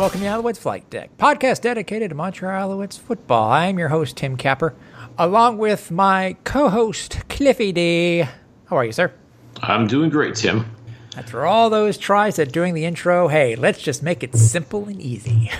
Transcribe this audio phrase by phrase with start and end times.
[0.00, 3.52] Welcome to Alouettes Flight Deck, podcast dedicated to Montreal Alouettes football.
[3.52, 4.74] I'm your host, Tim Capper,
[5.18, 8.20] along with my co-host, Cliffy D.
[8.64, 9.12] How are you, sir?
[9.60, 10.74] I'm doing great, Tim.
[11.18, 14.98] After all those tries at doing the intro, hey, let's just make it simple and
[15.02, 15.50] easy.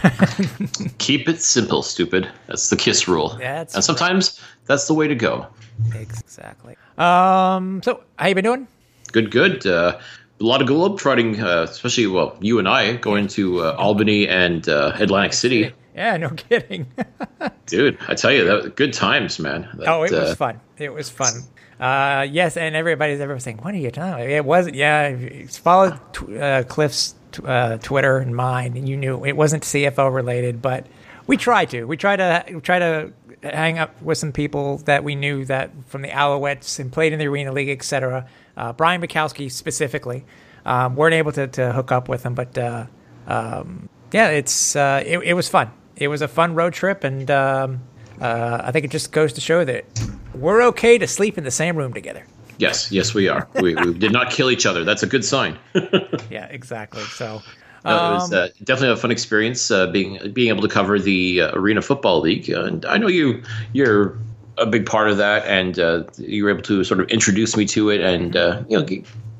[0.96, 2.26] Keep it simple, stupid.
[2.46, 3.36] That's the KISS rule.
[3.38, 5.48] That's and sometimes that's the way to go.
[5.94, 6.76] exactly.
[6.96, 8.68] Um, so how you been doing?
[9.12, 9.66] Good, good.
[9.66, 9.98] Uh,
[10.40, 14.66] a lot of globetrotting, uh, especially, well, you and I going to uh, Albany and
[14.68, 15.72] uh, Atlantic City.
[15.94, 16.86] Yeah, no kidding.
[17.66, 19.68] Dude, I tell you, that good times, man.
[19.74, 20.60] That, oh, it was uh, fun.
[20.78, 21.34] It was fun.
[21.78, 24.76] Uh, yes, and everybody's ever saying, "What are you doing?" It wasn't.
[24.76, 29.36] Yeah, you followed tw- uh, Cliff's t- uh, Twitter and mine, and you knew it
[29.36, 30.62] wasn't CFL related.
[30.62, 30.86] But
[31.26, 31.84] we tried to.
[31.84, 36.02] We tried to tried to hang up with some people that we knew that from
[36.02, 38.26] the Alouettes and played in the Arena League, etc.
[38.60, 40.22] Uh, Brian Bukowski specifically
[40.66, 42.84] um, weren't able to, to hook up with him, but uh,
[43.26, 45.70] um, yeah, it's uh, it, it was fun.
[45.96, 47.80] It was a fun road trip, and um,
[48.20, 49.86] uh, I think it just goes to show that
[50.34, 52.26] we're okay to sleep in the same room together.
[52.58, 53.48] Yes, yes, we are.
[53.54, 54.84] we, we did not kill each other.
[54.84, 55.58] That's a good sign.
[56.30, 57.02] Yeah, exactly.
[57.04, 57.42] So,
[57.84, 60.98] No, it was um, uh, definitely a fun experience uh, being being able to cover
[60.98, 64.18] the uh, Arena Football League, and I know you you're
[64.60, 67.64] a big part of that, and uh, you were able to sort of introduce me
[67.66, 68.86] to it, and uh, you know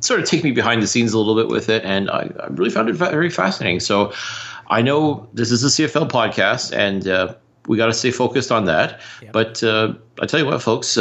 [0.01, 2.47] sort of take me behind the scenes a little bit with it, and I, I
[2.49, 3.81] really found it very fascinating.
[3.81, 4.13] So
[4.69, 7.35] I know this is a CFL podcast, and uh,
[7.69, 9.01] we got to stay focused on that.
[9.33, 10.97] But uh, I tell you what, folks.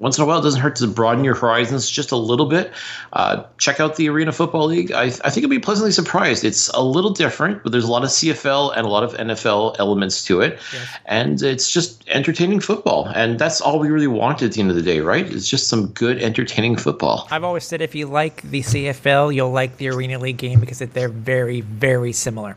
[0.00, 2.72] Once in a while, it doesn't hurt to broaden your horizons just a little bit.
[3.12, 4.92] Uh, check out the Arena Football League.
[4.92, 6.44] I, I think you'll be pleasantly surprised.
[6.44, 9.76] It's a little different, but there's a lot of CFL and a lot of NFL
[9.80, 10.60] elements to it.
[11.06, 13.08] And it's just entertaining football.
[13.14, 15.28] And that's all we really want at the end of the day, right?
[15.28, 17.26] It's just some good, entertaining football.
[17.32, 20.78] I've always said if you like the CFL, you'll like the Arena League game because
[20.78, 22.56] they're very, very similar,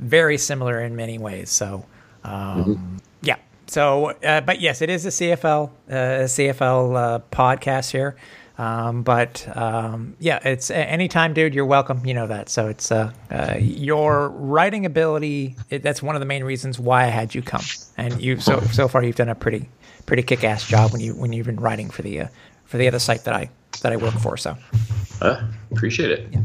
[0.00, 1.50] very similar in many ways.
[1.50, 1.84] So,
[2.24, 3.05] um, yeah.
[3.66, 8.16] So, uh, but yes, it is a CFL, uh, CFL uh, podcast here.
[8.58, 11.54] Um, but um, yeah, it's anytime, dude.
[11.54, 12.06] You're welcome.
[12.06, 12.48] You know that.
[12.48, 15.56] So it's uh, uh, your writing ability.
[15.68, 17.62] It, that's one of the main reasons why I had you come.
[17.98, 19.68] And you so so far you've done a pretty
[20.06, 22.28] pretty kick ass job when you when you've been writing for the uh,
[22.64, 23.50] for the other site that I
[23.82, 24.36] that I work for.
[24.38, 24.56] So.
[25.20, 26.36] Uh, appreciate it.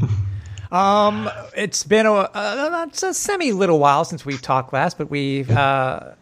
[0.70, 5.50] Um, it's been a, a, a semi little while since we've talked last, but we've
[5.50, 6.12] uh,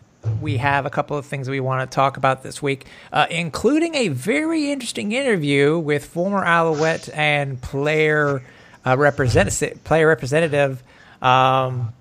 [0.40, 3.94] we have a couple of things we want to talk about this week, uh, including
[3.94, 8.42] a very interesting interview with former Alouette and player
[8.86, 10.82] uh, representative player representative
[11.22, 11.92] um,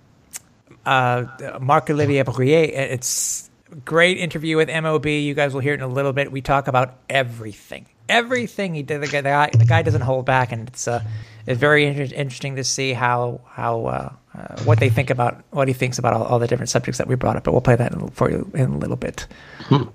[0.85, 1.25] uh,
[1.61, 2.71] Marc Olivier Brouillette.
[2.73, 3.49] It's
[3.85, 5.05] great interview with MOB.
[5.05, 6.31] You guys will hear it in a little bit.
[6.31, 9.01] We talk about everything, everything he did.
[9.01, 11.03] The guy, the guy, doesn't hold back, and it's uh,
[11.45, 15.73] it's very inter- interesting to see how how uh, what they think about what he
[15.73, 17.43] thinks about all, all the different subjects that we brought up.
[17.43, 19.27] But we'll play that in, for you in a little bit.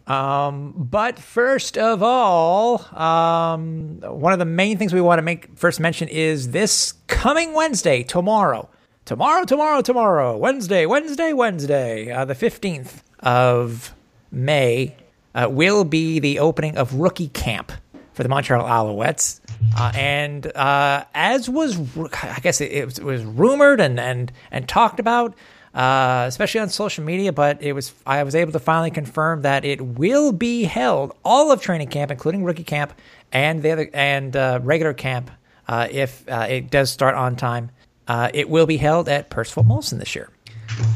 [0.07, 5.57] Um, but first of all, um, one of the main things we want to make
[5.57, 8.69] first mention is this coming Wednesday, tomorrow.
[9.05, 13.95] Tomorrow, tomorrow, tomorrow, Wednesday, Wednesday, Wednesday, uh, the 15th of
[14.31, 14.97] May,
[15.35, 17.73] uh, will be the opening of rookie camp
[18.15, 19.41] for the Montreal Alouettes.
[19.77, 21.79] Uh, and uh, as was,
[22.23, 25.35] I guess it, it was, it was rumored and, and, and talked about,
[25.75, 29.65] uh, especially on social media, but it was I was able to finally confirm that
[29.65, 32.93] it will be held all of training camp, including rookie camp
[33.33, 35.31] and the other and uh, regular camp,
[35.67, 37.71] uh, if uh, it does start on time.
[38.09, 40.29] It will be held at Percival Molson this year.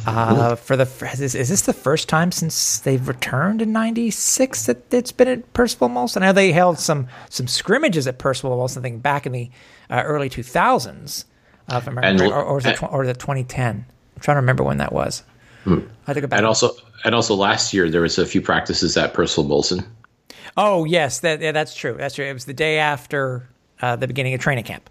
[0.07, 4.93] Uh, for the is, is this the first time since they've returned in '96 that
[4.93, 6.23] it's been at Percival Molson?
[6.23, 9.51] I know they held some some scrimmages at Percival Molson, I think back in the
[9.91, 11.25] uh, early 2000s,
[11.71, 13.85] uh, if I remember, And- or, or was it tw- or the 2010?
[14.17, 15.23] I'm trying to remember when that was.
[16.07, 16.37] I think go.
[16.37, 16.71] And also,
[17.05, 19.85] and also last year there was a few practices at Percival Molson.
[20.57, 21.95] oh yes, that yeah, that's true.
[21.99, 22.25] That's true.
[22.25, 23.47] It was the day after
[23.83, 24.89] uh, the beginning of training camp.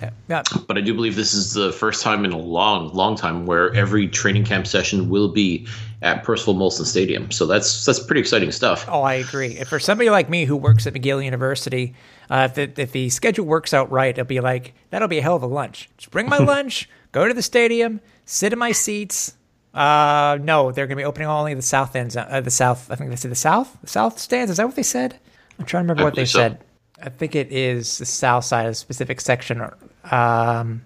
[0.00, 0.42] Yeah, yeah.
[0.66, 3.74] But I do believe this is the first time in a long, long time where
[3.74, 5.66] every training camp session will be
[6.02, 7.30] at Percival Molson Stadium.
[7.30, 8.86] So that's that's pretty exciting stuff.
[8.88, 9.58] Oh, I agree.
[9.58, 11.94] And for somebody like me who works at McGill University,
[12.30, 15.22] uh, if, the, if the schedule works out right, it'll be like that'll be a
[15.22, 15.90] hell of a lunch.
[15.98, 19.34] Just bring my lunch, go to the stadium, sit in my seats,
[19.74, 22.16] Uh, no, they're going to be opening only the south ends.
[22.16, 22.90] Uh, the south.
[22.90, 23.76] I think they said the south.
[23.82, 24.50] The south stands.
[24.50, 25.18] Is that what they said?
[25.58, 26.38] I'm trying to remember I what they so.
[26.38, 26.64] said.
[27.02, 29.60] I think it is the south side of a specific section.
[29.60, 30.82] or, Um,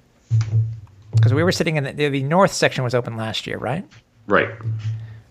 [1.15, 3.85] because we were sitting in the, the north section was open last year, right?
[4.27, 4.49] Right.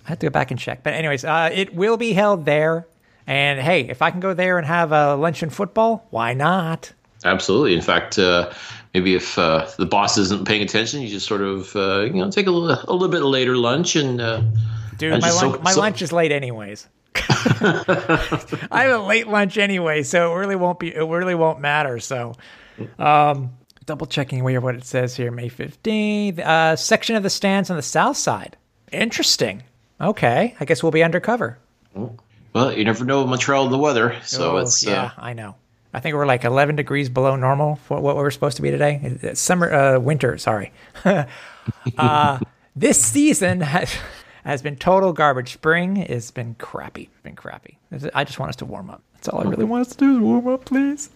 [0.06, 0.84] I have to go back and check.
[0.84, 2.88] But anyways, uh, it will be held there.
[3.28, 6.92] And hey, if I can go there and have a lunch and football, why not?
[7.26, 7.74] Absolutely.
[7.74, 8.52] In fact, uh,
[8.94, 12.30] maybe if uh, the boss isn't paying attention, you just sort of uh, you know
[12.30, 14.42] take a little, a little bit later lunch and uh,
[14.98, 16.88] Dude, And my lunch, so- my so- lunch is late anyways.
[17.16, 20.94] I have a late lunch anyway, so it really won't be.
[20.94, 22.00] It really won't matter.
[22.00, 22.36] So,
[23.00, 23.52] um,
[23.86, 25.32] double checking where what it says here.
[25.32, 26.40] May fifteenth.
[26.40, 28.58] Uh, section of the stands on the south side.
[28.92, 29.64] Interesting.
[30.02, 31.58] Okay, I guess we'll be undercover.
[32.54, 35.56] well, you never know Montreal the weather, so Oh, it's yeah, uh, I know.
[35.94, 39.00] I think we're like 11 degrees below normal for what we're supposed to be today.
[39.04, 40.38] It's- It's summer, uh, winter.
[40.40, 40.72] Sorry.
[41.98, 42.40] uh,
[42.76, 43.96] this season has
[44.44, 45.54] has been total garbage.
[45.54, 47.10] Spring has been crappy.
[47.24, 47.78] Been crappy.
[48.14, 49.02] I just want us to warm up.
[49.14, 51.10] That's all I really want us to do is warm up, please.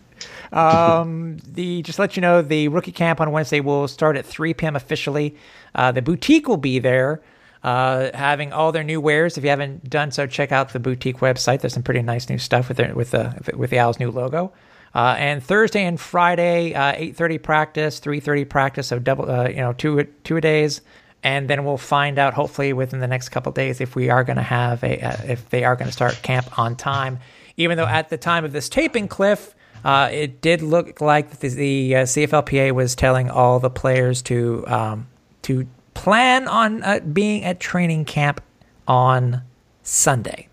[0.51, 4.25] Um, the just to let you know, the rookie camp on Wednesday will start at
[4.25, 4.75] 3 p.m.
[4.75, 5.35] officially.
[5.75, 7.21] Uh, the boutique will be there,
[7.63, 9.37] uh, having all their new wares.
[9.37, 11.61] If you haven't done so, check out the boutique website.
[11.61, 14.53] There's some pretty nice new stuff with their, with the with the Owls new logo.
[14.95, 19.73] Uh, and Thursday and Friday, uh, 8:30 practice, 3:30 practice, so double, uh, you know,
[19.73, 20.81] two two days.
[21.23, 24.37] And then we'll find out, hopefully, within the next couple days, if we are going
[24.37, 27.19] to have a, uh, if they are going to start camp on time.
[27.57, 31.49] Even though at the time of this taping, Cliff, uh, it did look like the,
[31.49, 35.07] the uh, CFLPA was telling all the players to um,
[35.43, 38.41] to plan on uh, being at training camp
[38.87, 39.41] on
[39.83, 40.47] Sunday.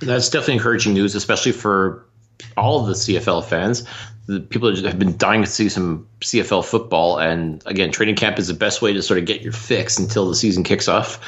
[0.00, 2.06] that's definitely encouraging news, especially for
[2.56, 3.84] all of the CFL fans.
[4.26, 8.48] The people have been dying to see some CFL football, and again, training camp is
[8.48, 11.20] the best way to sort of get your fix until the season kicks off.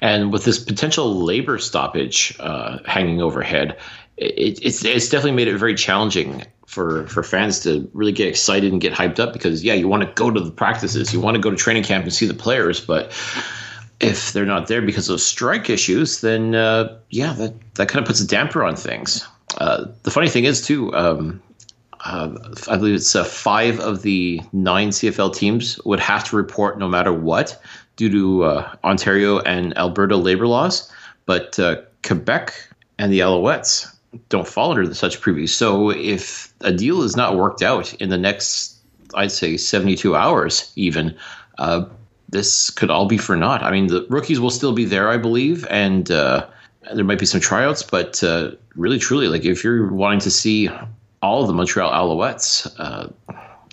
[0.00, 3.76] And with this potential labor stoppage uh, hanging overhead,
[4.18, 8.70] it, it's it's definitely made it very challenging for for fans to really get excited
[8.72, 11.34] and get hyped up because yeah, you want to go to the practices, you want
[11.34, 13.12] to go to training camp and see the players, but
[14.00, 18.06] if they're not there because of strike issues, then uh, yeah, that that kind of
[18.06, 19.26] puts a damper on things.
[19.56, 20.94] Uh, the funny thing is too.
[20.94, 21.42] Um,
[22.04, 22.30] uh,
[22.68, 26.88] I believe it's uh, five of the nine CFL teams would have to report no
[26.88, 27.60] matter what
[27.96, 30.92] due to uh, Ontario and Alberta labor laws,
[31.26, 32.54] but uh, Quebec
[32.98, 33.97] and the Alouettes
[34.28, 35.46] don't fall under such privy.
[35.46, 38.76] So if a deal is not worked out in the next,
[39.14, 41.16] I'd say, 72 hours, even,
[41.58, 41.84] uh,
[42.28, 43.62] this could all be for naught.
[43.62, 46.46] I mean, the rookies will still be there, I believe, and uh,
[46.94, 50.68] there might be some tryouts, but uh, really, truly, like if you're wanting to see
[51.22, 53.08] all of the Montreal Alouettes, uh,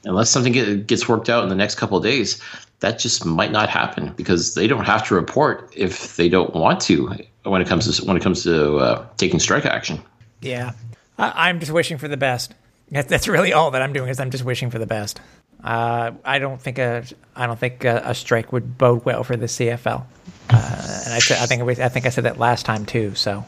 [0.06, 2.42] unless something get, gets worked out in the next couple of days,
[2.80, 6.80] that just might not happen because they don't have to report if they don't want
[6.82, 10.02] to when it comes to when it comes to uh, taking strike action.
[10.42, 10.74] Yeah,
[11.18, 12.54] I, I'm just wishing for the best.
[12.92, 15.20] That's, really all that I'm doing is I'm just wishing for the best.
[15.64, 17.04] Uh, I don't think a
[17.36, 20.06] I don't think a, a strike would bode well for the CFL.
[20.50, 23.16] Uh, and I said I think I think I said that last time too.
[23.16, 23.44] So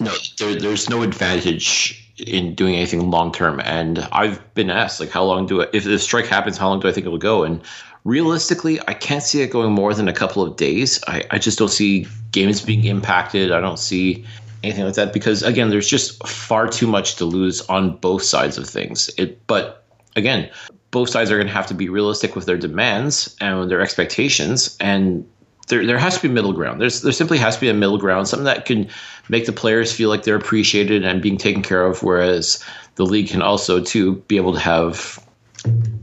[0.00, 3.60] No, there, there's no advantage in doing anything long term.
[3.60, 6.80] And I've been asked, like, how long do I, if the strike happens, how long
[6.80, 7.44] do I think it will go?
[7.44, 7.60] And
[8.04, 11.02] realistically, I can't see it going more than a couple of days.
[11.06, 13.52] I, I just don't see games being impacted.
[13.52, 14.24] I don't see
[14.62, 18.58] anything like that because, again, there's just far too much to lose on both sides
[18.58, 19.10] of things.
[19.18, 19.84] It, but
[20.16, 20.50] again,
[20.90, 24.76] both sides are going to have to be realistic with their demands and their expectations.
[24.78, 25.26] And
[25.68, 26.80] there, there has to be middle ground.
[26.80, 28.88] There's there simply has to be a middle ground, something that can
[29.28, 32.62] make the players feel like they're appreciated and being taken care of, whereas
[32.96, 35.24] the league can also too be able to have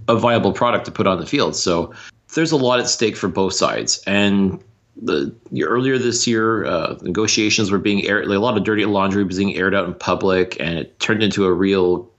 [0.08, 1.56] a viable product to put on the field.
[1.56, 1.94] So
[2.34, 4.01] there's a lot at stake for both sides.
[4.08, 4.63] And
[5.01, 8.27] the earlier this year, uh, negotiations were being aired.
[8.27, 11.24] Like a lot of dirty laundry was being aired out in public, and it turned
[11.24, 12.10] into a real,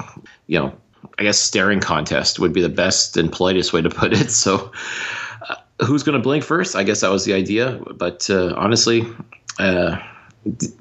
[0.47, 0.73] you know,
[1.19, 4.31] I guess staring contest would be the best and politest way to put it.
[4.31, 4.73] So
[5.85, 6.77] who's going to blink first?
[6.77, 7.81] I guess that was the idea.
[7.97, 9.07] But uh, honestly,
[9.59, 9.97] uh,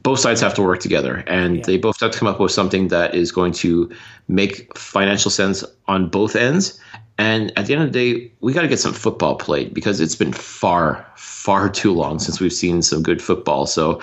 [0.04, 1.64] both sides have to work together, and Yeah.
[1.66, 3.90] they both have to come up with something that is going to
[4.28, 6.80] make financial sense on both ends.
[7.20, 10.00] And at the end of the day, we got to get some football played because
[10.00, 13.66] it's been far, far too long since we've seen some good football.
[13.66, 14.02] So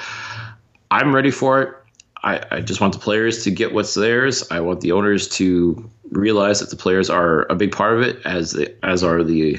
[0.91, 1.75] I'm ready for it.
[2.23, 4.45] I, I just want the players to get what's theirs.
[4.51, 8.21] I want the owners to realize that the players are a big part of it,
[8.27, 9.59] as the, as are the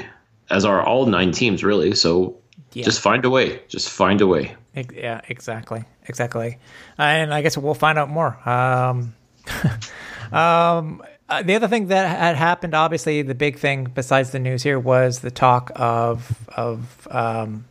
[0.51, 1.95] as are all nine teams really.
[1.95, 2.37] So
[2.73, 2.83] Yeah.
[2.83, 3.59] just find a way.
[3.69, 4.55] Just find a way.
[4.93, 6.59] Yeah, exactly, exactly.
[6.99, 8.37] And I guess we'll find out more.
[8.47, 9.15] Um,
[10.31, 14.63] um, uh, the other thing that had happened, obviously, the big thing besides the news
[14.63, 17.65] here was the talk of of um,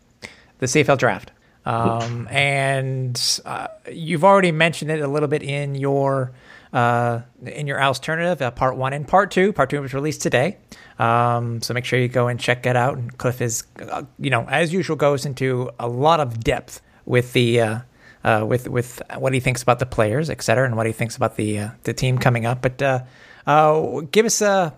[0.58, 1.30] the CFL draft.
[1.64, 6.32] Um, and uh, you've already mentioned it a little bit in your
[6.72, 9.52] uh, in your alternative, uh, part one and part two.
[9.52, 10.58] Part two was released today,
[10.98, 12.98] um, so make sure you go and check it out.
[12.98, 17.32] And Cliff is, uh, you know, as usual, goes into a lot of depth with
[17.32, 20.92] the uh, with with what he thinks about the players, et cetera, and what he
[20.92, 22.62] thinks about the the team coming up.
[22.62, 23.06] But
[23.46, 24.74] give us a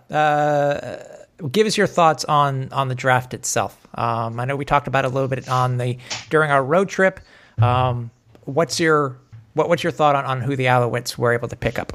[1.50, 3.86] give us your thoughts on on the draft itself.
[3.94, 5.98] Um, I know we talked about it a little bit on the
[6.30, 7.20] during our road trip.
[7.58, 8.10] Um,
[8.44, 9.18] what's your
[9.54, 11.92] what, what's your thought on, on who the Alouettes were able to pick up?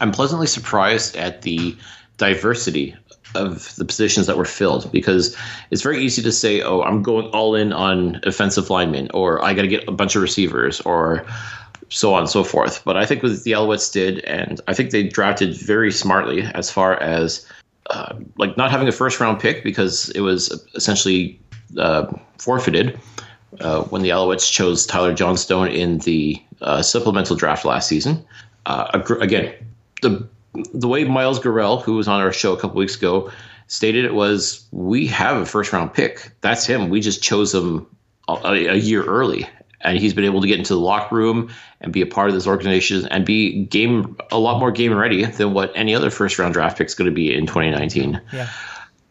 [0.00, 1.76] I'm pleasantly surprised at the
[2.16, 2.96] diversity
[3.34, 5.36] of the positions that were filled because
[5.70, 9.54] it's very easy to say, "Oh, I'm going all in on offensive linemen," or "I
[9.54, 11.26] got to get a bunch of receivers," or
[11.88, 12.82] so on and so forth.
[12.84, 16.70] But I think what the Alouettes did, and I think they drafted very smartly as
[16.70, 17.46] far as
[17.90, 21.40] uh, like not having a first round pick because it was essentially
[21.78, 22.06] uh,
[22.38, 22.98] forfeited
[23.60, 28.24] uh, when the Alouettes chose Tyler Johnstone in the uh, supplemental draft last season.
[28.66, 29.54] Uh, again,
[30.02, 30.28] the
[30.74, 33.30] the way Miles Gorrell, who was on our show a couple weeks ago,
[33.68, 36.32] stated it was, we have a first round pick.
[36.40, 36.88] That's him.
[36.88, 37.86] We just chose him
[38.28, 39.46] a, a year early,
[39.82, 42.34] and he's been able to get into the locker room and be a part of
[42.34, 46.38] this organization and be game a lot more game ready than what any other first
[46.38, 48.20] round draft pick is going to be in 2019.
[48.32, 48.50] Yeah.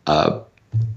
[0.05, 0.41] Uh,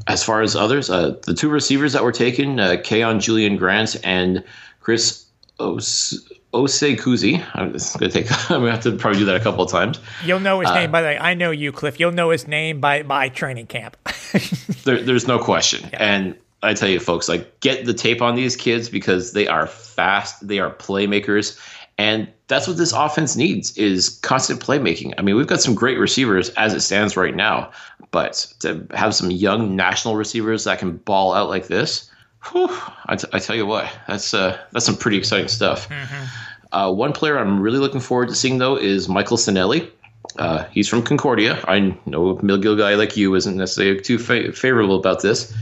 [0.06, 3.96] as far as others, uh, the two receivers that were taken, uh, Kaion Julien Grant
[4.04, 4.44] and
[4.80, 5.26] Chris
[5.58, 7.44] Os- Osei-Kusi.
[7.54, 8.26] I'm gonna take.
[8.50, 10.00] I'm gonna have to probably do that a couple of times.
[10.24, 11.18] You'll know his uh, name by the way.
[11.18, 12.00] I know you, Cliff.
[12.00, 13.96] You'll know his name by by training camp.
[14.84, 15.98] there, there's no question, yeah.
[16.00, 19.66] and I tell you, folks, like get the tape on these kids because they are
[19.66, 21.58] fast, they are playmakers,
[21.96, 25.14] and that's what this offense needs is constant playmaking.
[25.16, 27.70] I mean, we've got some great receivers as it stands right now,
[28.10, 32.10] but to have some young national receivers that can ball out like this,
[32.50, 32.68] whew,
[33.06, 35.88] I, t- I tell you what, that's uh, that's some pretty exciting stuff.
[35.88, 36.24] Mm-hmm.
[36.72, 39.90] Uh, one player I'm really looking forward to seeing though is Michael Sanelli.
[40.36, 41.62] Uh, he's from Concordia.
[41.66, 45.54] I know a McGill guy like you isn't necessarily too fa- favorable about this,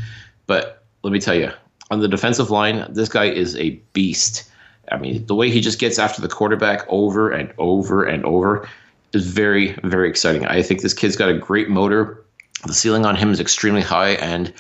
[0.46, 1.50] but let me tell you,
[1.90, 4.50] on the defensive line, this guy is a beast.
[4.90, 8.68] I mean, the way he just gets after the quarterback over and over and over
[9.12, 10.46] is very, very exciting.
[10.46, 12.22] I think this kid's got a great motor.
[12.66, 14.52] The ceiling on him is extremely high, and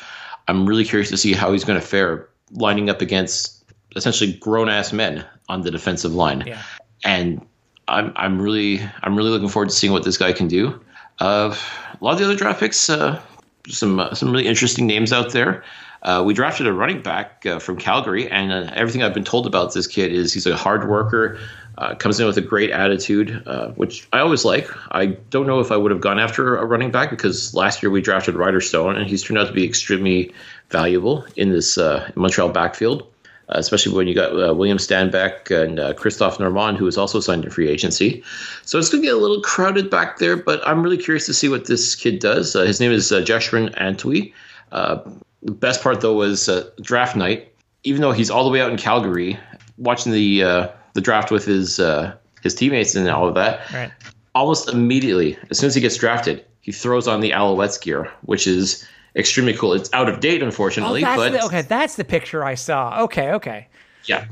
[0.46, 3.64] I'm really curious to see how he's going to fare lining up against
[3.96, 6.44] essentially grown ass men on the defensive line.
[6.46, 6.62] Yeah.
[7.04, 7.44] And
[7.88, 10.80] I'm I'm really I'm really looking forward to seeing what this guy can do.
[11.20, 11.54] Uh,
[12.00, 13.20] a lot of the other draft picks, uh,
[13.68, 15.64] some uh, some really interesting names out there.
[16.02, 19.46] Uh, we drafted a running back uh, from Calgary, and uh, everything I've been told
[19.46, 21.38] about this kid is he's a hard worker,
[21.76, 24.68] uh, comes in with a great attitude, uh, which I always like.
[24.92, 27.90] I don't know if I would have gone after a running back because last year
[27.90, 30.32] we drafted Ryder Stone, and he's turned out to be extremely
[30.70, 33.06] valuable in this uh, Montreal backfield.
[33.50, 37.68] especially when you got William Stanback and Christophe Normand, who is also signed to free
[37.68, 38.22] agency.
[38.64, 41.34] So it's going to get a little crowded back there, but I'm really curious to
[41.34, 42.52] see what this kid does.
[42.52, 44.32] his name is uh, Jeshurun Antwi.
[44.70, 44.98] Uh,
[45.42, 47.52] the best part though was uh, draft night.
[47.84, 49.38] Even though he's all the way out in Calgary,
[49.76, 53.70] watching the uh, the draft with his uh, his teammates and all of that.
[53.72, 53.90] Right.
[54.34, 58.46] Almost immediately, as soon as he gets drafted, he throws on the Alouettes gear, which
[58.46, 59.72] is extremely cool.
[59.72, 61.04] It's out of date, unfortunately.
[61.04, 63.02] Oh, but the, okay, that's the picture I saw.
[63.04, 63.68] Okay, okay.
[64.04, 64.26] Yeah.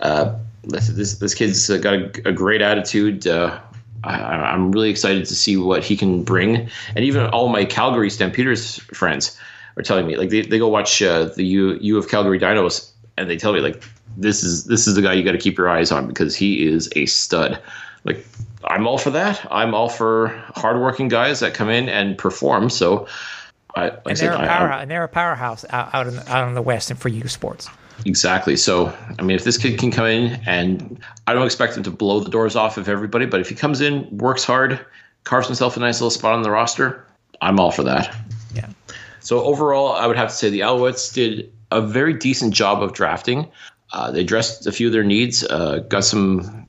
[0.00, 3.26] Uh, this this, this kid's got a, a great attitude.
[3.26, 3.58] Uh,
[4.04, 8.10] I, am really excited to see what he can bring, and even all my Calgary
[8.10, 9.36] Stampeders friends
[9.78, 12.90] are telling me like they, they go watch uh, the U U of Calgary Dinos
[13.16, 13.82] and they tell me like
[14.16, 16.66] this is this is the guy you got to keep your eyes on because he
[16.66, 17.60] is a stud.
[18.04, 18.26] Like
[18.64, 19.46] I'm all for that.
[19.50, 22.70] I'm all for hardworking guys that come in and perform.
[22.70, 23.06] So
[23.74, 26.48] I like and they're, said, a powerhouse, and they're a powerhouse out, out in out
[26.48, 27.68] in the West and for U Sports.
[28.06, 28.56] Exactly.
[28.56, 31.90] So, I mean, if this kid can come in, and I don't expect him to
[31.90, 34.78] blow the doors off of everybody, but if he comes in, works hard,
[35.24, 37.04] carves himself a nice little spot on the roster,
[37.40, 38.14] I'm all for that.
[38.54, 38.68] Yeah.
[39.28, 42.94] So overall, I would have to say the Alouettes did a very decent job of
[42.94, 43.46] drafting.
[43.92, 46.66] Uh, they addressed a few of their needs, uh, got some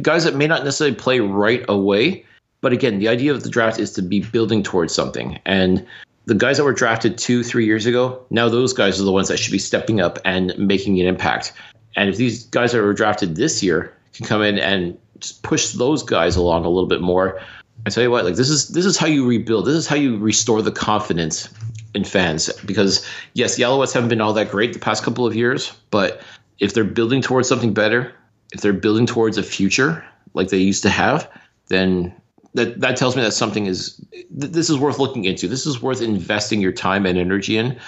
[0.00, 2.24] guys that may not necessarily play right away.
[2.60, 5.40] But again, the idea of the draft is to be building towards something.
[5.44, 5.84] And
[6.26, 9.26] the guys that were drafted two, three years ago, now those guys are the ones
[9.26, 11.52] that should be stepping up and making an impact.
[11.96, 15.72] And if these guys that were drafted this year can come in and just push
[15.72, 17.40] those guys along a little bit more,
[17.86, 19.66] I tell you what, like this is this is how you rebuild.
[19.66, 21.48] This is how you restore the confidence
[21.94, 22.52] in fans.
[22.64, 26.20] Because yes, the Alouettes haven't been all that great the past couple of years, but
[26.58, 28.12] if they're building towards something better,
[28.52, 31.30] if they're building towards a future like they used to have,
[31.68, 32.12] then
[32.54, 35.46] that that tells me that something is this is worth looking into.
[35.46, 37.78] This is worth investing your time and energy in.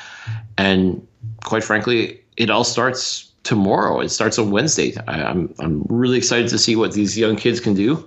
[0.56, 1.04] And
[1.42, 4.00] quite frankly, it all starts tomorrow.
[4.00, 4.94] It starts on Wednesday.
[5.08, 8.06] I, I'm I'm really excited to see what these young kids can do.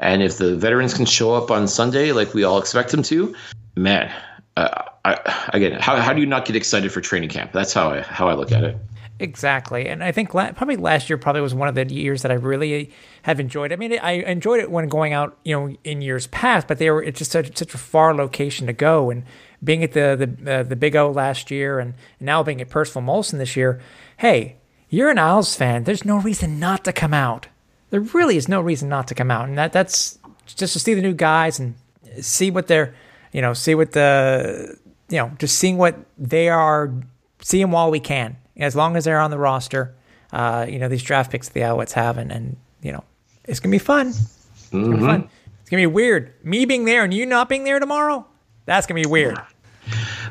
[0.00, 3.34] And if the veterans can show up on Sunday like we all expect them to,
[3.76, 4.12] man,
[4.56, 7.52] uh, I, again, how, how do you not get excited for training camp?
[7.52, 8.76] That's how I how I look at it.
[9.20, 12.32] Exactly, and I think la- probably last year probably was one of the years that
[12.32, 12.90] I really
[13.22, 13.72] have enjoyed.
[13.72, 16.90] I mean, I enjoyed it when going out, you know, in years past, but they
[16.90, 19.22] were it's just such, such a far location to go, and
[19.62, 23.02] being at the the uh, the Big O last year, and now being at Percival
[23.02, 23.80] Molson this year.
[24.16, 24.56] Hey,
[24.94, 25.84] you're an Owls fan.
[25.84, 27.48] There's no reason not to come out.
[27.90, 30.94] There really is no reason not to come out, and that that's just to see
[30.94, 31.74] the new guys and
[32.20, 32.94] see what they're,
[33.32, 34.76] you know, see what the,
[35.08, 36.92] you know, just seeing what they are,
[37.40, 39.94] see them while we can as long as they're on the roster,
[40.32, 43.04] uh, you know, these draft picks the Alouettes have, and, and you know,
[43.44, 44.08] it's gonna be fun.
[44.08, 45.28] It's gonna be fun.
[45.60, 46.32] It's gonna be weird.
[46.44, 48.26] Me being there and you not being there tomorrow,
[48.66, 49.38] that's gonna be weird.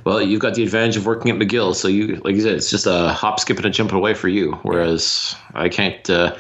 [0.04, 2.70] Well, you've got the advantage of working at McGill, so you, like you said, it's
[2.70, 4.54] just a hop, skip, and a jump away for you.
[4.64, 6.36] Whereas I can't, uh,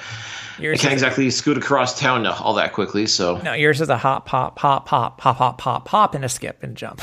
[0.59, 3.07] yours I can't exactly scoot across town all that quickly.
[3.07, 6.29] So no, yours is a hop, pop, pop, pop, pop, pop, pop, pop, and a
[6.29, 7.01] skip and jump.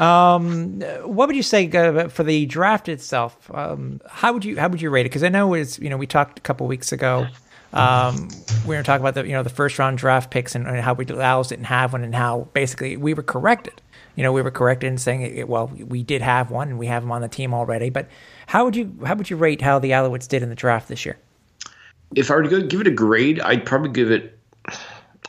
[0.00, 3.50] Um, what would you say uh, for the draft itself?
[3.52, 5.10] Um, how would you how would you rate it?
[5.10, 7.26] Because I know it's you know we talked a couple weeks ago.
[7.72, 8.28] Um,
[8.66, 10.94] we were talking about the you know the first round draft picks and, and how
[10.94, 13.80] we Owls didn't have one and how basically we were corrected.
[14.16, 17.02] You know we were corrected in saying well we did have one and we have
[17.02, 17.90] him on the team already.
[17.90, 18.08] But
[18.46, 21.04] how would you how would you rate how the Alouettes did in the draft this
[21.04, 21.16] year?
[22.16, 24.36] If I were to give it a grade, I'd probably give it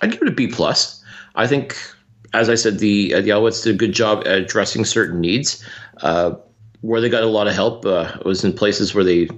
[0.01, 1.03] I'd give it a B plus.
[1.35, 1.77] I think
[2.33, 5.63] as I said, the uh, the Alouettes did a good job at addressing certain needs.
[5.97, 6.33] Uh,
[6.81, 9.29] where they got a lot of help uh, was in places where they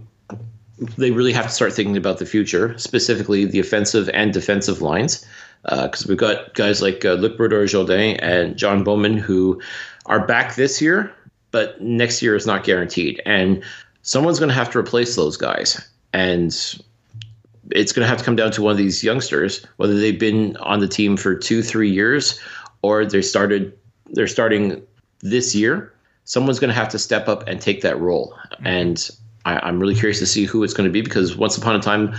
[0.98, 5.26] they really have to start thinking about the future, specifically the offensive and defensive lines,
[5.64, 9.62] because uh, we've got guys like uh, Luc Brodeur-Jourdain and John Bowman who
[10.06, 11.14] are back this year,
[11.52, 13.64] but next year is not guaranteed, and
[14.02, 16.52] someone's going to have to replace those guys, and
[17.72, 20.58] it's going to have to come down to one of these youngsters, whether they've been
[20.58, 22.40] on the team for two, three years,
[22.82, 23.78] or they started
[24.12, 24.82] they're starting
[25.22, 25.94] this year,
[26.26, 28.38] someone's going to have to step up and take that role.
[28.54, 28.68] Mm-hmm.
[28.68, 29.10] And
[29.46, 31.80] I, am really curious to see who it's going to be because once upon a
[31.80, 32.16] time,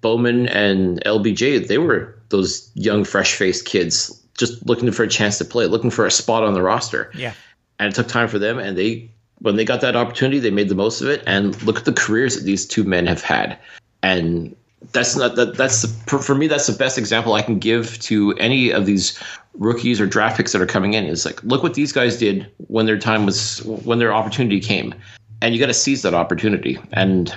[0.00, 5.44] Bowman and LBJ they were those young, fresh-faced kids just looking for a chance to
[5.44, 7.10] play, looking for a spot on the roster.
[7.14, 7.32] Yeah,
[7.78, 10.68] and it took time for them, and they when they got that opportunity, they made
[10.68, 11.22] the most of it.
[11.26, 13.58] And look at the careers that these two men have had,
[14.02, 14.54] and
[14.92, 18.32] that's not that that's the, for me that's the best example I can give to
[18.34, 19.20] any of these
[19.54, 22.46] rookies or draft picks that are coming in is like look what these guys did
[22.68, 24.94] when their time was when their opportunity came
[25.42, 27.36] and you got to seize that opportunity and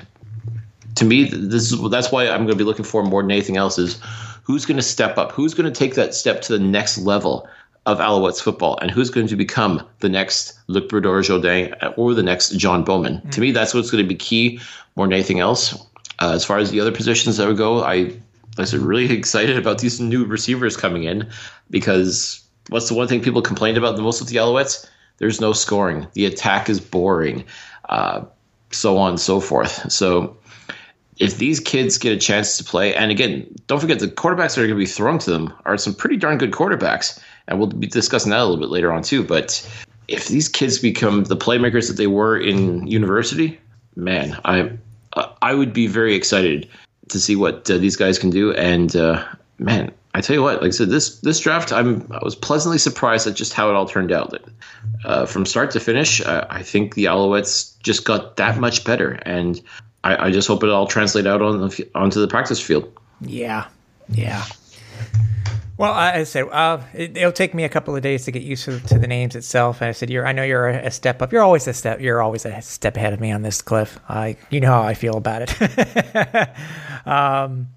[0.96, 3.58] to me this is that's why I'm going to be looking for more than anything
[3.58, 4.00] else is
[4.44, 7.48] who's going to step up who's going to take that step to the next level
[7.86, 12.52] of Alouettes football and who's going to become the next Luc Brodeur-Jourdain or the next
[12.52, 13.16] John Bowman.
[13.16, 13.30] Mm-hmm.
[13.30, 14.60] To me, that's what's going to be key
[14.96, 15.74] more than anything else.
[16.20, 18.14] Uh, as far as the other positions that would go, I
[18.58, 21.30] I was really excited about these new receivers coming in
[21.70, 24.88] because what's the one thing people complained about the most with the Alouettes?
[25.18, 26.08] There's no scoring.
[26.14, 27.46] The attack is boring,
[27.90, 28.24] uh,
[28.72, 29.92] so on and so forth.
[29.92, 30.38] So
[31.18, 34.60] if these kids get a chance to play, and again, don't forget the quarterbacks that
[34.60, 37.68] are going to be thrown to them are some pretty darn good quarterbacks, and we'll
[37.68, 39.24] be discussing that a little bit later on too.
[39.24, 39.70] But
[40.08, 43.60] if these kids become the playmakers that they were in university,
[43.96, 44.72] man, I
[45.42, 46.70] I would be very excited
[47.10, 48.54] to see what uh, these guys can do.
[48.54, 49.26] And uh,
[49.58, 52.80] man, I tell you what, like I said, this this draft, I'm I was pleasantly
[52.80, 54.34] surprised at just how it all turned out.
[55.06, 59.20] Uh, from start to finish, uh, I think the Alouettes just got that much better,
[59.24, 59.62] and
[60.04, 62.92] I, I just hope it all translate out on the, onto the practice field.
[63.22, 63.68] Yeah,
[64.10, 64.46] yeah.
[65.78, 68.66] Well, I said uh, it, will take me a couple of days to get used
[68.66, 69.80] to, to, the names itself.
[69.80, 71.32] And I said, "You're, I know you're a, step up.
[71.32, 72.02] You're always a step.
[72.02, 73.98] You're always a step ahead of me on this, Cliff.
[74.10, 76.50] I, you know how I feel about it."
[77.08, 77.70] um,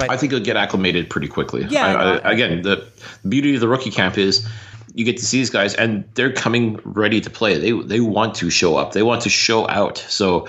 [0.00, 1.66] but I think you'll get acclimated pretty quickly.
[1.68, 1.86] Yeah.
[1.86, 2.86] I, I, again, the
[3.28, 4.48] beauty of the rookie camp is
[4.94, 7.58] you get to see these guys, and they're coming ready to play.
[7.58, 8.92] They they want to show up.
[8.92, 9.98] They want to show out.
[9.98, 10.48] So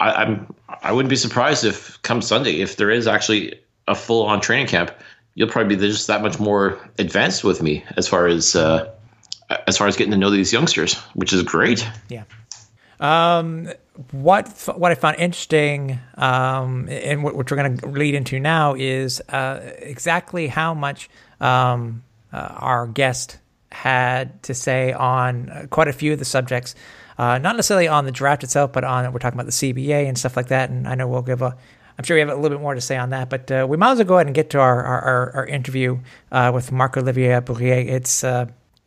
[0.00, 4.26] I, I'm I wouldn't be surprised if come Sunday, if there is actually a full
[4.26, 4.92] on training camp
[5.38, 8.92] you'll probably be just that much more advanced with me as far as uh,
[9.68, 11.88] as far as getting to know these youngsters, which is great.
[12.08, 12.24] Yeah.
[13.00, 13.68] Um,
[14.12, 19.20] what what I found interesting, um, and what, we're going to lead into now is
[19.28, 21.08] uh, exactly how much
[21.40, 23.38] um, uh, our guest
[23.70, 26.74] had to say on uh, quite a few of the subjects.
[27.18, 30.16] Uh, not necessarily on the draft itself, but on we're talking about the CBA and
[30.16, 30.70] stuff like that.
[30.70, 31.56] And I know we'll give a
[31.98, 33.76] I'm sure we have a little bit more to say on that, but uh, we
[33.76, 35.98] might as well go ahead and get to our our, our, our interview
[36.30, 37.88] uh, with Marc Olivier Brouillette.
[37.88, 38.22] It's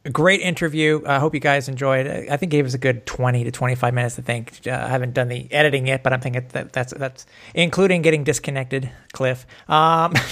[0.03, 1.01] a great interview.
[1.05, 2.07] I hope you guys enjoyed.
[2.07, 4.15] I think it gave us a good 20 to 25 minutes.
[4.15, 7.25] to think uh, I haven't done the editing yet, but I'm thinking that that's that's
[7.53, 8.91] including getting disconnected.
[9.13, 9.45] Cliff.
[9.69, 10.15] Um,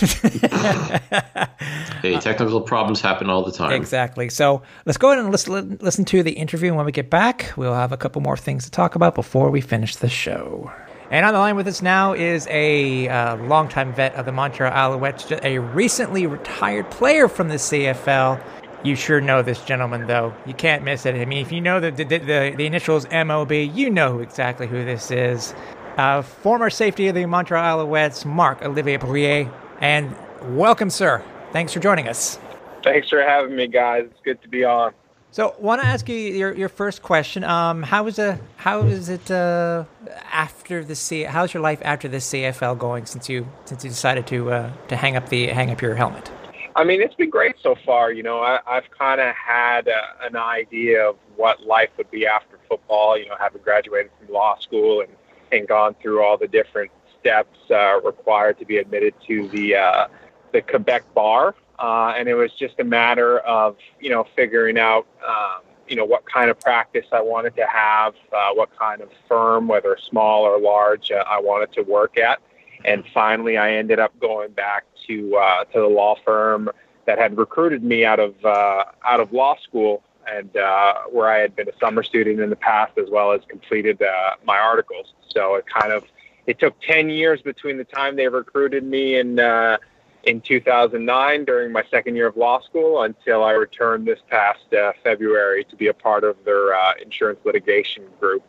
[2.01, 3.73] hey, technical problems happen all the time.
[3.73, 4.29] Exactly.
[4.29, 6.69] So let's go ahead and listen listen to the interview.
[6.69, 9.51] And when we get back, we'll have a couple more things to talk about before
[9.51, 10.71] we finish the show.
[11.11, 14.71] And on the line with us now is a uh, longtime vet of the Montreal
[14.71, 18.39] Alouettes, a recently retired player from the CFL.
[18.83, 20.33] You sure know this gentleman, though.
[20.45, 21.15] You can't miss it.
[21.15, 24.85] I mean, if you know the the, the, the initials MOB, you know exactly who
[24.85, 25.53] this is.
[25.97, 29.51] Uh, former safety of the Montreal Alouettes, Marc Olivier Brouillette.
[29.81, 30.15] And
[30.55, 31.21] welcome, sir.
[31.51, 32.39] Thanks for joining us.
[32.81, 34.05] Thanks for having me, guys.
[34.05, 34.93] It's good to be on.
[35.31, 37.43] So, want to ask you your, your first question.
[37.43, 39.83] Um, how is a how is it uh,
[40.31, 41.23] after the C?
[41.23, 44.95] How's your life after the CFL going since you since you decided to uh, to
[44.95, 46.31] hang up the hang up your helmet?
[46.75, 48.11] I mean, it's been great so far.
[48.11, 52.25] You know, I, I've kind of had a, an idea of what life would be
[52.25, 53.17] after football.
[53.17, 55.09] You know, having graduated from law school and,
[55.51, 60.07] and gone through all the different steps uh, required to be admitted to the uh,
[60.51, 65.07] the Quebec bar, uh, and it was just a matter of you know figuring out
[65.27, 69.09] um, you know what kind of practice I wanted to have, uh, what kind of
[69.27, 72.39] firm, whether small or large, uh, I wanted to work at,
[72.85, 76.69] and finally I ended up going back to uh, to the law firm
[77.05, 81.39] that had recruited me out of uh, out of law school and uh, where I
[81.39, 85.13] had been a summer student in the past as well as completed uh, my articles.
[85.29, 86.05] So it kind of
[86.45, 89.77] it took ten years between the time they recruited me in uh,
[90.23, 94.91] in 2009 during my second year of law school until I returned this past uh,
[95.03, 98.43] February to be a part of their uh, insurance litigation group.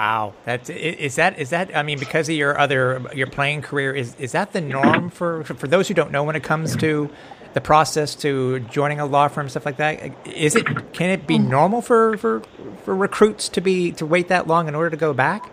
[0.00, 3.92] Wow, that's is that is that I mean because of your other your playing career
[3.92, 7.10] is is that the norm for for those who don't know when it comes to
[7.52, 11.38] the process to joining a law firm stuff like that is it can it be
[11.38, 12.40] normal for for
[12.82, 15.52] for recruits to be to wait that long in order to go back?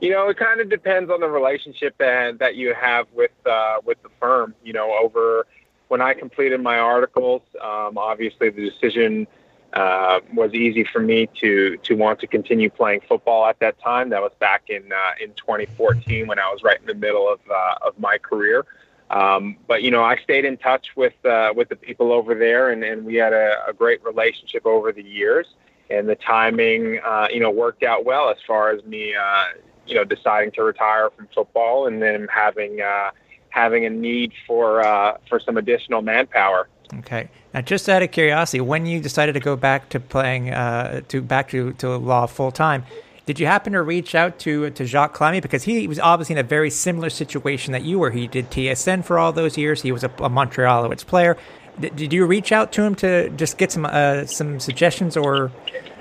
[0.00, 3.78] You know, it kind of depends on the relationship that that you have with uh,
[3.84, 4.54] with the firm.
[4.62, 5.48] You know, over
[5.88, 9.26] when I completed my articles, um, obviously the decision
[9.72, 14.10] uh, was easy for me to to want to continue playing football at that time.
[14.10, 17.40] That was back in uh, in 2014 when I was right in the middle of
[17.50, 18.66] uh, of my career.
[19.10, 22.70] Um, but you know, I stayed in touch with uh, with the people over there,
[22.70, 25.46] and, and we had a, a great relationship over the years.
[25.88, 29.44] And the timing, uh, you know, worked out well as far as me, uh,
[29.86, 33.10] you know, deciding to retire from football, and then having uh,
[33.48, 36.68] having a need for uh, for some additional manpower.
[36.98, 37.28] Okay.
[37.54, 41.22] Now, just out of curiosity, when you decided to go back to playing, uh, to
[41.22, 42.84] back to, to law full time,
[43.26, 46.38] did you happen to reach out to to Jock Climie because he was obviously in
[46.38, 48.10] a very similar situation that you were?
[48.10, 49.82] He did TSN for all those years.
[49.82, 51.36] He was a, a Montreal player.
[51.78, 55.52] Did, did you reach out to him to just get some uh, some suggestions or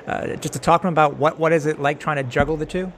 [0.08, 2.58] uh, just to talk to him about what what is it like trying to juggle
[2.58, 2.91] the two?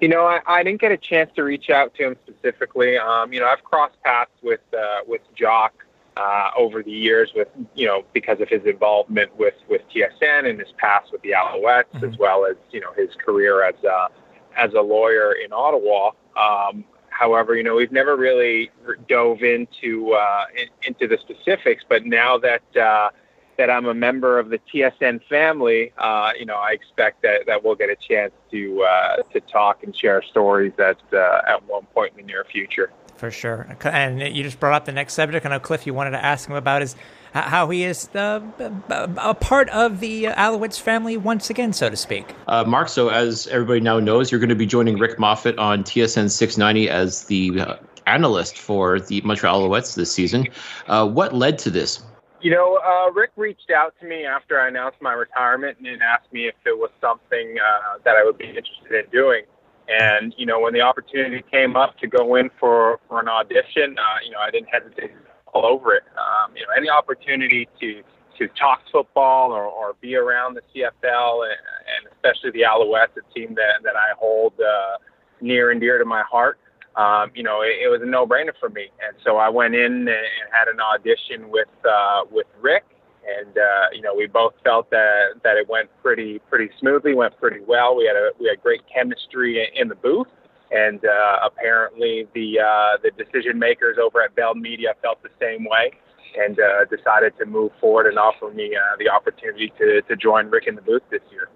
[0.00, 2.96] You know, I, I didn't get a chance to reach out to him specifically.
[2.98, 5.84] Um, you know, I've crossed paths with uh, with Jacques
[6.18, 10.58] uh, over the years with, you know, because of his involvement with, with TSN and
[10.58, 12.04] his past with the Alouettes, mm-hmm.
[12.04, 14.08] as well as, you know, his career as a,
[14.56, 16.10] as a lawyer in Ottawa.
[16.36, 18.70] Um, however, you know, we've never really
[19.08, 23.10] dove into, uh, in, into the specifics, but now that, uh,
[23.58, 27.64] that I'm a member of the TSN family, uh, you know, I expect that, that
[27.64, 31.84] we'll get a chance to uh, to talk and share stories at uh, at one
[31.86, 32.92] point in the near future.
[33.18, 33.76] For sure.
[33.84, 35.44] And you just brought up the next subject.
[35.44, 36.94] I know, Cliff, you wanted to ask him about is
[37.32, 38.40] how he is uh,
[39.16, 42.32] a part of the Alouettes family once again, so to speak.
[42.46, 45.82] Uh, Marc, so as everybody now knows, you're going to be joining Rick Moffat on
[45.82, 47.76] TSN 690 as the uh,
[48.06, 50.46] analyst for the Montreal Alouettes this season.
[50.86, 52.00] Uh, what led to this?
[52.40, 56.32] You know, uh, Rick reached out to me after I announced my retirement and asked
[56.32, 59.42] me if it was something uh, that I would be interested in doing.
[59.88, 63.96] And you know, when the opportunity came up to go in for for an audition,
[63.98, 65.12] uh, you know, I didn't hesitate
[65.54, 66.02] all over it.
[66.16, 68.02] Um, you know, any opportunity to
[68.38, 71.58] to talk football or, or be around the CFL and,
[71.96, 74.98] and especially the Alouettes, a team that that I hold uh,
[75.40, 76.58] near and dear to my heart.
[76.96, 79.92] Um, you know, it, it was a no-brainer for me, and so I went in
[79.92, 82.84] and, and had an audition with uh, with Rick,
[83.28, 87.36] and uh, you know we both felt that that it went pretty pretty smoothly, went
[87.38, 87.96] pretty well.
[87.96, 90.28] We had a we had great chemistry in the booth,
[90.70, 95.64] and uh, apparently the uh, the decision makers over at Bell Media felt the same
[95.64, 95.92] way,
[96.38, 100.48] and uh, decided to move forward and offer me uh, the opportunity to to join
[100.48, 101.48] Rick in the booth this year.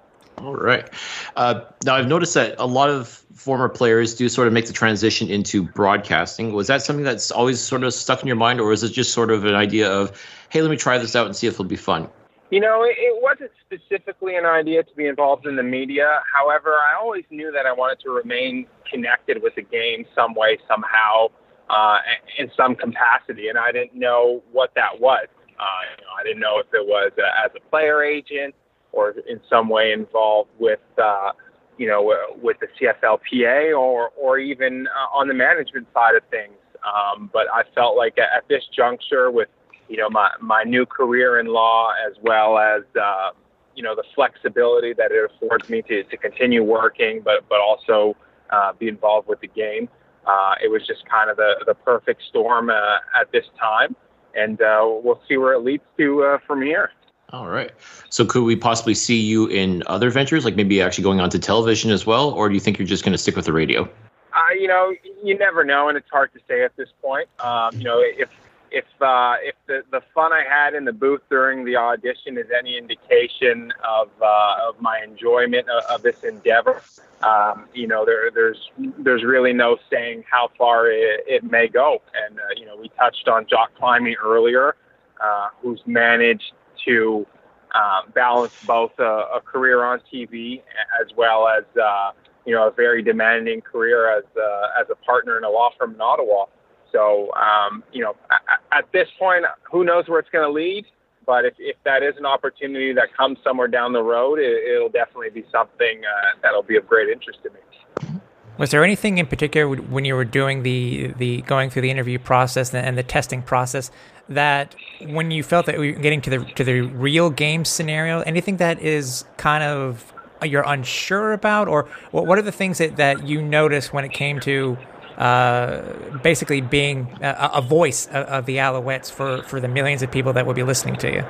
[0.42, 0.88] All right.
[1.36, 4.72] Uh, now I've noticed that a lot of former players do sort of make the
[4.72, 6.52] transition into broadcasting.
[6.52, 9.12] Was that something that's always sort of stuck in your mind, or is it just
[9.12, 11.64] sort of an idea of, hey, let me try this out and see if it'll
[11.64, 12.08] be fun?
[12.50, 16.22] You know, it, it wasn't specifically an idea to be involved in the media.
[16.34, 20.58] However, I always knew that I wanted to remain connected with the game some way,
[20.66, 21.28] somehow,
[21.70, 21.98] uh,
[22.36, 25.28] in some capacity, and I didn't know what that was.
[25.58, 28.56] Uh, you know, I didn't know if it was uh, as a player agent
[28.92, 31.32] or in some way involved with, uh,
[31.78, 36.54] you know, with the CFLPA or or even uh, on the management side of things.
[36.84, 39.48] Um, but I felt like at this juncture, with
[39.88, 43.30] you know my my new career in law as well as uh,
[43.74, 48.16] you know the flexibility that it affords me to to continue working, but but also
[48.50, 49.88] uh, be involved with the game.
[50.26, 53.94] Uh, it was just kind of the the perfect storm uh, at this time,
[54.34, 56.90] and uh, we'll see where it leads to uh, from here.
[57.32, 57.70] All right.
[58.10, 61.38] So could we possibly see you in other ventures, like maybe actually going on to
[61.38, 63.88] television as well, or do you think you're just going to stick with the radio?
[64.34, 67.28] Uh, you know, you never know, and it's hard to say at this point.
[67.40, 68.30] Um, you know, if
[68.70, 72.46] if uh, if the, the fun I had in the booth during the audition is
[72.56, 76.82] any indication of uh, of my enjoyment of, of this endeavor,
[77.22, 82.02] um, you know, there, there's there's really no saying how far it, it may go.
[82.26, 84.76] And uh, you know, we touched on Jock Climie earlier,
[85.22, 86.52] uh, who's managed
[86.86, 87.26] to
[87.74, 90.62] um, balance both a, a, career on TV
[91.00, 92.10] as well as uh,
[92.44, 95.94] you know a very demanding career as uh, as a partner in a law firm
[95.94, 96.46] in Ottawa.
[96.92, 100.84] So, um, you know, at, at this point, who knows where it's going to lead?
[101.26, 104.88] But if, if that is an opportunity that comes somewhere down the road, it, will
[104.88, 108.20] definitely be something uh, that'll be of great interest to me.
[108.58, 112.18] Was there anything in particular when you were doing the the going through the interview
[112.18, 113.90] process and the testing process
[114.28, 114.74] that
[115.06, 118.56] when you felt that we were getting to the to the real game scenario, anything
[118.58, 120.12] that is kind of
[120.44, 124.40] you're unsure about, or what are the things that, that you noticed when it came
[124.40, 124.76] to
[125.16, 125.82] uh,
[126.22, 130.32] basically being a, a voice of, of, the Alouettes for, for the millions of people
[130.32, 131.24] that will be listening to you.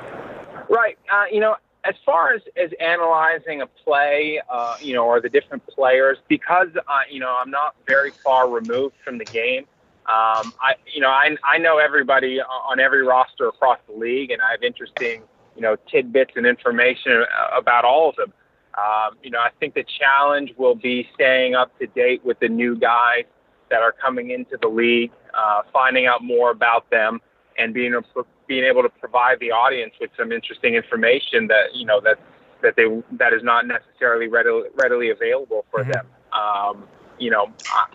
[0.69, 0.97] Right.
[1.11, 5.29] Uh, you know, as far as, as analyzing a play, uh, you know, or the
[5.29, 9.65] different players, because, uh, you know, I'm not very far removed from the game.
[10.05, 14.41] Um, I, you know, I, I know everybody on every roster across the league, and
[14.41, 15.23] I have interesting,
[15.55, 17.23] you know, tidbits and information
[17.55, 18.33] about all of them.
[18.77, 22.49] Um, you know, I think the challenge will be staying up to date with the
[22.49, 23.25] new guys
[23.69, 27.21] that are coming into the league, uh, finding out more about them,
[27.57, 31.85] and being able, being able to provide the audience with some interesting information that you
[31.85, 32.19] know that
[32.61, 35.91] that they that is not necessarily readily readily available for mm-hmm.
[35.91, 36.07] them.
[36.33, 36.87] Um,
[37.19, 37.85] you know, I,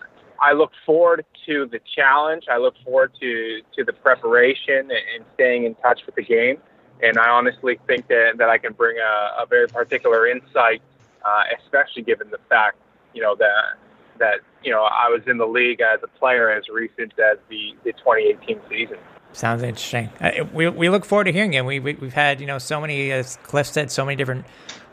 [0.51, 2.45] I look forward to the challenge.
[2.49, 6.57] I look forward to to the preparation and staying in touch with the game.
[7.01, 10.81] And I honestly think that, that I can bring a, a very particular insight,
[11.25, 12.77] uh, especially given the fact,
[13.13, 13.77] you know, that
[14.19, 17.73] that you know I was in the league as a player as recent as the,
[17.83, 18.97] the 2018 season.
[19.31, 20.09] Sounds interesting.
[20.19, 21.63] Uh, we, we look forward to hearing it.
[21.63, 24.45] We, we have had you know so many, as Cliff said, so many different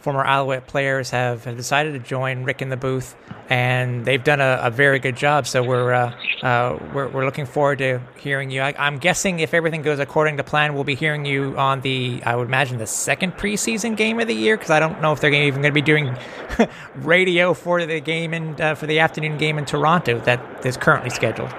[0.07, 3.17] former Alouette players have, have decided to join Rick in the booth,
[3.49, 5.49] and they've done a, a very good job.
[5.49, 8.61] So we're, uh, uh, we're we're looking forward to hearing you.
[8.61, 12.23] I, am guessing if everything goes according to plan, we'll be hearing you on the
[12.25, 15.21] I would imagine the second preseason game of the year because I don't know if
[15.21, 16.17] they're even going to be doing
[16.95, 21.11] radio for the game and uh, for the afternoon game in Toronto that is currently
[21.11, 21.53] scheduled.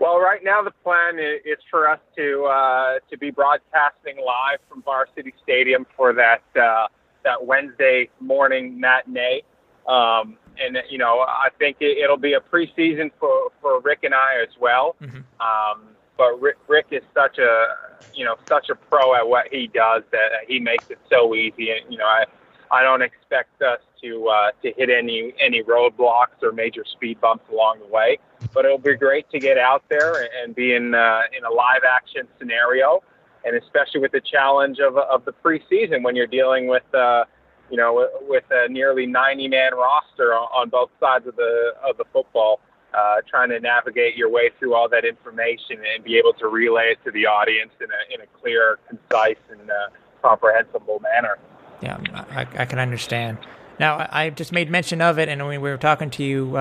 [0.00, 4.82] Well, right now the plan is for us to uh, to be broadcasting live from
[4.82, 6.88] Varsity Stadium for that uh,
[7.24, 9.42] that Wednesday morning matinee.
[9.86, 14.14] Um, and you know, I think it, will be a preseason for for Rick and
[14.14, 14.96] I as well.
[15.00, 15.18] Mm-hmm.
[15.40, 17.76] Um, but Rick, Rick is such a
[18.14, 21.70] you know such a pro at what he does that he makes it so easy.
[21.70, 22.24] And you know, I
[22.70, 27.48] I don't expect us to uh, to hit any any roadblocks or major speed bumps
[27.50, 28.18] along the way.
[28.52, 31.82] But it'll be great to get out there and be in uh, in a live
[31.88, 33.02] action scenario
[33.44, 37.24] and especially with the challenge of, of the preseason when you're dealing with uh,
[37.70, 42.04] you know with a nearly 90 man roster on, both sides of the of the
[42.12, 42.60] football
[42.92, 46.92] uh, trying to navigate your way through all that information and be able to relay
[46.92, 49.74] it to the audience in a, in a clear concise and uh,
[50.22, 51.38] comprehensible manner.
[51.80, 51.98] Yeah
[52.30, 53.38] I, I, can understand.
[53.78, 56.56] Now I just made mention of it and we were talking to you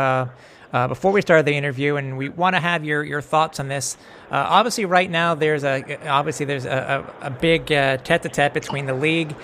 [0.73, 3.67] uh, before we started the interview, and we want to have your, your thoughts on
[3.67, 3.97] this.
[4.31, 8.85] Uh, obviously, right now there's a obviously there's a, a, a big uh, tete-a-tete between
[8.85, 9.35] the league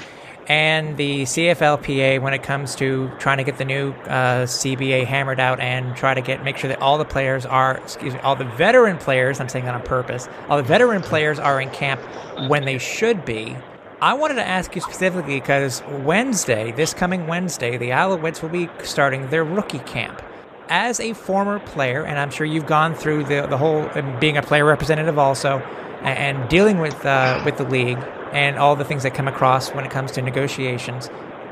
[0.48, 5.40] and the CFLPA when it comes to trying to get the new uh, CBA hammered
[5.40, 8.36] out and try to get make sure that all the players are excuse me all
[8.36, 12.00] the veteran players I'm saying that on purpose all the veteran players are in camp
[12.48, 13.58] when they should be
[14.02, 18.70] I wanted to ask you specifically because Wednesday, this coming Wednesday, the Alouettes will be
[18.84, 20.22] starting their rookie camp.
[20.68, 24.42] As a former player, and I'm sure you've gone through the, the whole being a
[24.42, 25.60] player representative also,
[26.02, 28.00] and, and dealing with uh, with the league
[28.32, 31.08] and all the things that come across when it comes to negotiations.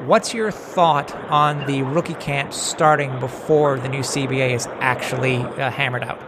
[0.05, 5.69] What's your thought on the rookie camp starting before the new CBA is actually uh,
[5.71, 6.21] hammered out?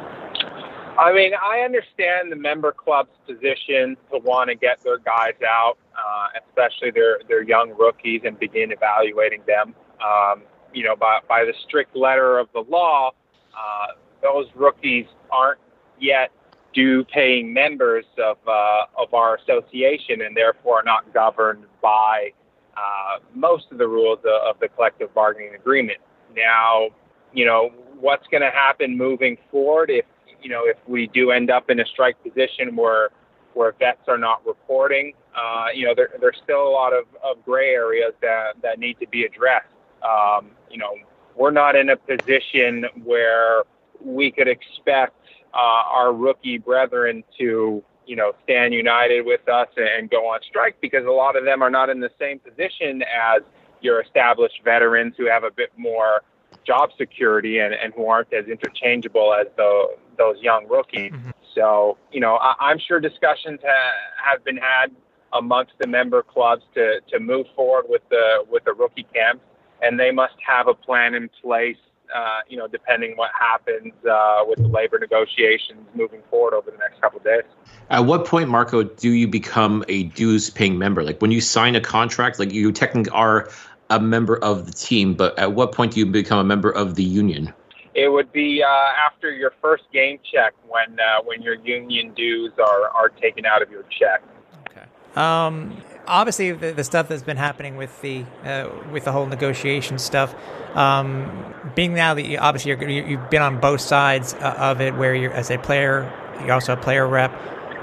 [0.98, 5.78] I mean, I understand the member club's position to want to get their guys out,
[5.94, 9.76] uh, especially their their young rookies, and begin evaluating them.
[10.02, 10.44] Um,
[10.76, 13.12] you know, by by the strict letter of the law,
[13.54, 13.88] uh,
[14.22, 15.60] those rookies aren't
[16.00, 16.32] yet
[16.74, 22.32] due paying members of uh, of our association, and therefore are not governed by
[22.76, 25.98] uh, most of the rules of the collective bargaining agreement.
[26.36, 26.90] Now,
[27.34, 30.06] you know, what's going to happen moving forward if
[30.42, 33.10] you know, if we do end up in a strike position where
[33.54, 37.44] where vets are not reporting, uh, you know, there, there's still a lot of, of
[37.46, 39.68] gray areas that, that need to be addressed.
[40.06, 40.96] Um, you know,
[41.36, 43.64] we're not in a position where
[44.02, 45.16] we could expect
[45.54, 50.78] uh, our rookie brethren to, you know, stand united with us and go on strike
[50.82, 53.42] because a lot of them are not in the same position as
[53.82, 56.22] your established veterans who have a bit more
[56.66, 61.12] job security and, and who aren't as interchangeable as the, those young rookies.
[61.12, 61.30] Mm-hmm.
[61.54, 64.88] So, you know, I, am sure discussions ha- have been had
[65.34, 69.44] amongst the member clubs to, to move forward with the with the rookie camps,
[69.82, 71.78] and they must have a plan in place.
[72.14, 76.78] Uh, you know, depending what happens uh, with the labor negotiations moving forward over the
[76.78, 77.42] next couple of days.
[77.90, 81.04] At what point, Marco, do you become a dues-paying member?
[81.04, 83.50] Like when you sign a contract, like you technically are
[83.90, 86.94] a member of the team, but at what point do you become a member of
[86.94, 87.52] the union?
[87.96, 92.52] It would be uh, after your first game check when uh, when your union dues
[92.60, 94.22] are, are taken out of your check.
[94.70, 94.86] Okay.
[95.16, 100.00] Um, obviously, the, the stuff that's been happening with the uh, with the whole negotiation
[100.00, 100.36] stuff,
[100.76, 104.96] um, being now that you, obviously you're, you've been on both sides uh, of it,
[104.96, 107.32] where you're as a player, you're also a player rep.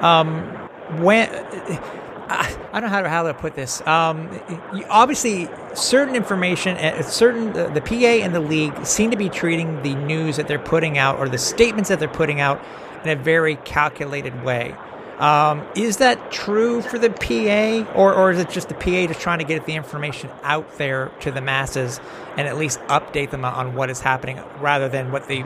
[0.02, 0.42] Um,
[1.00, 1.28] when
[2.32, 3.86] I don't know how to, put this.
[3.86, 4.28] Um,
[4.88, 9.94] obviously, certain information, uh, certain the PA and the league seem to be treating the
[9.94, 12.62] news that they're putting out or the statements that they're putting out
[13.04, 14.74] in a very calculated way.
[15.22, 19.20] Um, is that true for the PA, or, or is it just the PA just
[19.20, 22.00] trying to get the information out there to the masses
[22.36, 25.44] and at least update them on what is happening rather than what the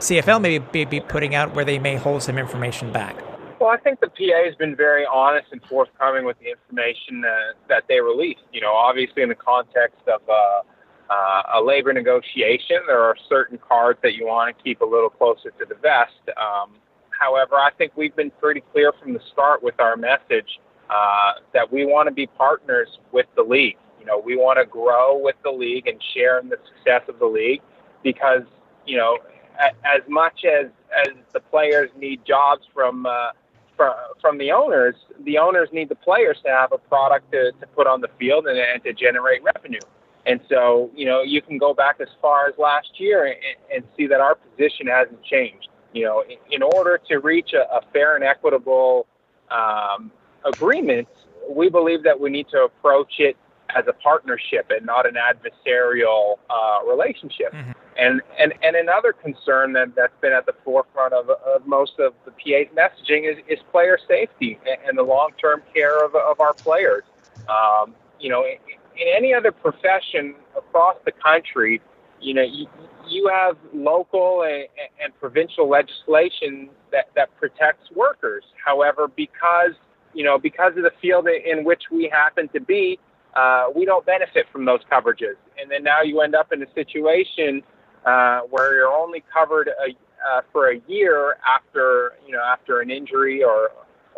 [0.00, 3.16] CFL may be, be putting out where they may hold some information back?
[3.58, 7.54] Well, I think the PA has been very honest and forthcoming with the information that,
[7.70, 8.42] that they released.
[8.52, 10.60] You know, obviously in the context of uh,
[11.08, 15.08] uh, a labor negotiation, there are certain cards that you want to keep a little
[15.08, 16.12] closer to the vest.
[16.36, 16.72] Um,
[17.18, 21.72] however, I think we've been pretty clear from the start with our message uh, that
[21.72, 23.76] we want to be partners with the league.
[24.00, 27.18] You know, we want to grow with the league and share in the success of
[27.18, 27.62] the league
[28.02, 28.42] because,
[28.86, 29.18] you know,
[29.58, 30.66] as much as,
[31.06, 33.30] as the players need jobs from uh,
[33.76, 37.66] from, from the owners, the owners need the players to have a product to, to
[37.74, 39.80] put on the field and, and to generate revenue.
[40.26, 43.36] And so, you know, you can go back as far as last year and,
[43.74, 45.68] and see that our position hasn't changed.
[45.94, 49.06] You know, in, in order to reach a, a fair and equitable
[49.50, 50.10] um,
[50.44, 51.08] agreement,
[51.48, 53.36] we believe that we need to approach it
[53.74, 57.52] as a partnership and not an adversarial uh, relationship.
[57.52, 57.72] Mm-hmm.
[57.96, 62.12] And, and, and another concern that, that's been at the forefront of, of most of
[62.24, 66.54] the PA's messaging is, is player safety and the long term care of, of our
[66.54, 67.04] players.
[67.48, 68.58] Um, you know, in,
[69.00, 71.80] in any other profession across the country,
[72.24, 72.66] you know, you,
[73.08, 74.66] you have local and,
[75.02, 78.44] and provincial legislation that, that protects workers.
[78.64, 79.72] However, because
[80.14, 82.98] you know, because of the field in which we happen to be,
[83.34, 85.34] uh, we don't benefit from those coverages.
[85.60, 87.62] And then now you end up in a situation
[88.06, 89.90] uh, where you're only covered a,
[90.26, 93.70] uh, for a year after you know after an injury or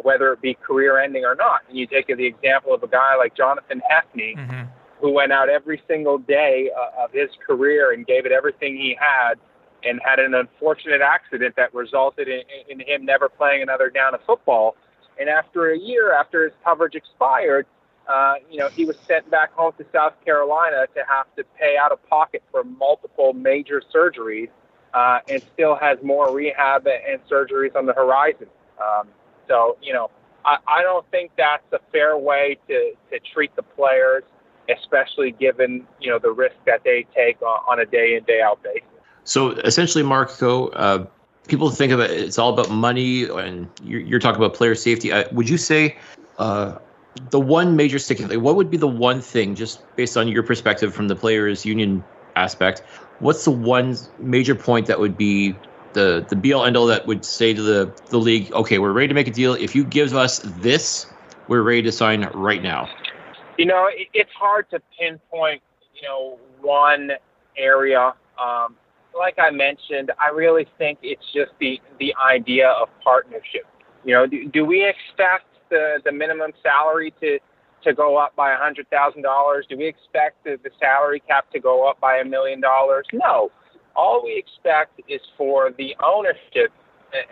[0.03, 1.63] whether it be career ending or not.
[1.69, 4.65] And you take the example of a guy like Jonathan Hefney, mm-hmm.
[5.01, 8.97] Who went out every single day uh, of his career and gave it everything he
[8.99, 9.35] had,
[9.85, 14.21] and had an unfortunate accident that resulted in, in him never playing another down of
[14.25, 14.75] football.
[15.19, 17.67] And after a year, after his coverage expired,
[18.09, 21.77] uh, you know, he was sent back home to South Carolina to have to pay
[21.77, 24.49] out of pocket for multiple major surgeries,
[24.95, 28.47] uh, and still has more rehab and surgeries on the horizon.
[28.83, 29.09] Um,
[29.49, 30.11] so, you know,
[30.45, 34.23] I, I don't think that's a fair way to, to treat the players,
[34.69, 38.63] especially given you know the risk that they take on, a day in day out
[38.63, 38.83] basis.
[39.25, 41.07] So essentially, Marco, uh,
[41.49, 45.13] people think of it; it's all about money, and you're, you're talking about player safety.
[45.13, 45.97] Uh, would you say?
[46.39, 46.79] Uh,
[47.31, 50.43] the one major sticking thing, what would be the one thing, just based on your
[50.43, 52.05] perspective from the players' union
[52.37, 52.83] aspect,
[53.21, 55.55] what's the one major point that would be
[55.95, 58.93] the the be all end all that would say to the the league, okay, we're
[58.93, 59.55] ready to make a deal.
[59.55, 61.07] If you give us this,
[61.49, 62.89] we're ready to sign right now.
[63.59, 65.63] You know, it, it's hard to pinpoint.
[65.95, 67.11] You know, one
[67.57, 68.13] area.
[68.39, 68.77] Um,
[69.17, 73.67] like I mentioned, I really think it's just the the idea of partnership.
[74.05, 77.39] You know, do, do we expect the the minimum salary to
[77.85, 79.67] to go up by a hundred thousand dollars?
[79.69, 83.07] Do we expect the, the salary cap to go up by a million dollars?
[83.13, 83.51] No.
[83.95, 86.71] All we expect is for the ownership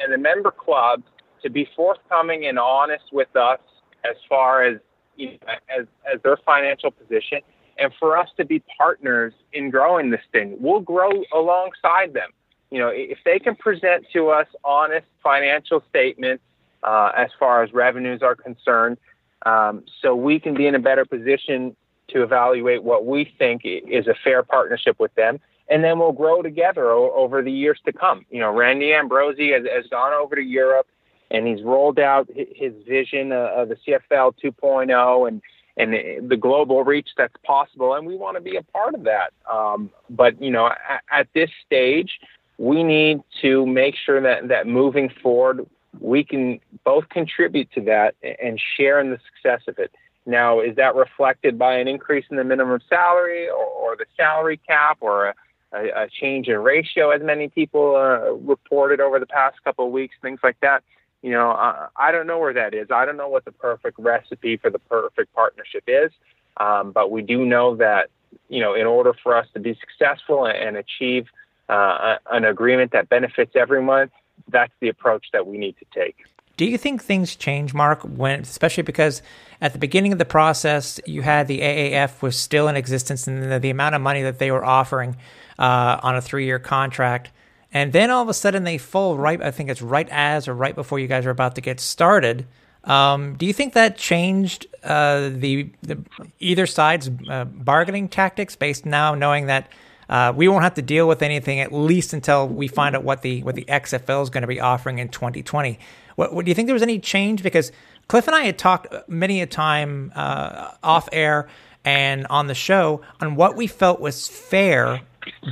[0.00, 1.04] and the member clubs
[1.42, 3.60] to be forthcoming and honest with us
[4.08, 4.78] as far as
[5.16, 7.40] you know, as as their financial position,
[7.78, 10.56] and for us to be partners in growing this thing.
[10.60, 12.30] We'll grow alongside them.
[12.70, 16.42] You know, if they can present to us honest financial statements
[16.82, 18.98] uh, as far as revenues are concerned,
[19.46, 21.76] um, so we can be in a better position
[22.08, 26.42] to evaluate what we think is a fair partnership with them and then we'll grow
[26.42, 28.26] together o- over the years to come.
[28.30, 30.86] You know, Randy Ambrosie has, has gone over to Europe
[31.30, 35.42] and he's rolled out his vision of the CFL 2.0 and
[35.76, 39.32] and the global reach that's possible, and we want to be a part of that.
[39.52, 42.20] Um, but you know, at, at this stage,
[42.58, 45.66] we need to make sure that that moving forward,
[45.98, 49.90] we can both contribute to that and share in the success of it.
[50.26, 54.58] Now, is that reflected by an increase in the minimum salary or, or the salary
[54.66, 55.34] cap or a,
[55.72, 59.92] a, a change in ratio, as many people uh, reported over the past couple of
[59.92, 60.82] weeks, things like that.
[61.24, 62.88] You know, uh, I don't know where that is.
[62.90, 66.12] I don't know what the perfect recipe for the perfect partnership is,
[66.58, 68.10] um, but we do know that
[68.48, 71.26] you know, in order for us to be successful and, and achieve
[71.68, 74.10] uh, an agreement that benefits everyone,
[74.50, 76.16] that's the approach that we need to take.
[76.56, 79.22] Do you think things change, Mark, when especially because
[79.60, 83.50] at the beginning of the process you had the AAF was still in existence and
[83.50, 85.16] the, the amount of money that they were offering
[85.58, 87.30] uh, on a three year contract.
[87.74, 90.54] And then all of a sudden they fall right, I think it's right as or
[90.54, 92.46] right before you guys are about to get started.
[92.84, 95.98] Um, do you think that changed uh, the, the,
[96.38, 99.68] either side's uh, bargaining tactics based now knowing that
[100.08, 103.22] uh, we won't have to deal with anything at least until we find out what
[103.22, 105.78] the what the XFL is going to be offering in 2020?
[106.16, 107.42] What, what, do you think there was any change?
[107.42, 107.72] Because
[108.06, 111.48] Cliff and I had talked many a time uh, off air
[111.84, 115.00] and on the show on what we felt was fair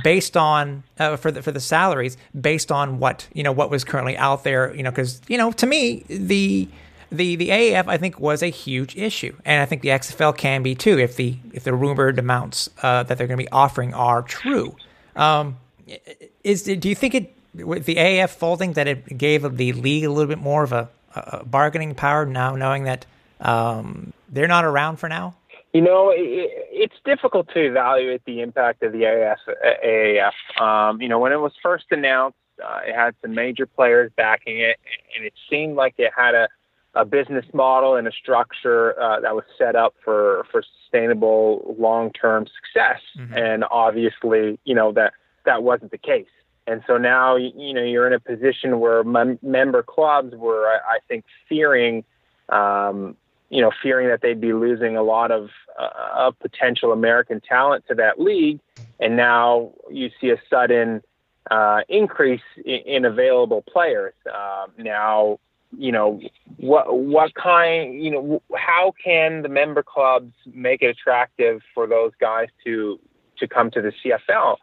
[0.03, 3.83] based on uh, for the for the salaries based on what you know what was
[3.83, 6.67] currently out there you know because you know to me the
[7.13, 9.35] the the AAF I think was a huge issue.
[9.45, 13.03] And I think the XFL can be too if the if the rumored amounts uh,
[13.03, 14.75] that they're going to be offering are true.
[15.15, 15.57] Um,
[16.43, 20.09] is do you think it with the AAF folding that it gave the league a
[20.09, 23.05] little bit more of a, a bargaining power now knowing that
[23.39, 25.35] um, they're not around for now
[25.73, 29.37] you know, it, it's difficult to evaluate the impact of the AAF.
[29.83, 30.61] AAF.
[30.61, 34.59] Um, you know, when it was first announced, uh, it had some major players backing
[34.59, 34.77] it,
[35.15, 36.47] and it seemed like it had a,
[36.93, 42.11] a business model and a structure uh, that was set up for for sustainable long
[42.11, 43.01] term success.
[43.17, 43.33] Mm-hmm.
[43.33, 45.13] And obviously, you know that
[45.45, 46.27] that wasn't the case.
[46.65, 50.95] And so now, you know, you're in a position where mem- member clubs were, I,
[50.95, 52.05] I think, fearing
[52.47, 53.17] um,
[53.53, 57.85] you know, fearing that they'd be losing a lot of, uh, of potential American talent
[57.87, 58.59] to that league.
[58.99, 61.03] And now you see a sudden
[61.51, 64.15] uh, increase in, in, available players.
[64.33, 65.39] Uh, now,
[65.77, 66.19] you know,
[66.57, 72.11] what what kind, you know, how can the member clubs make it attractive for those
[72.19, 72.99] guys to
[73.37, 74.57] to come to the CFL?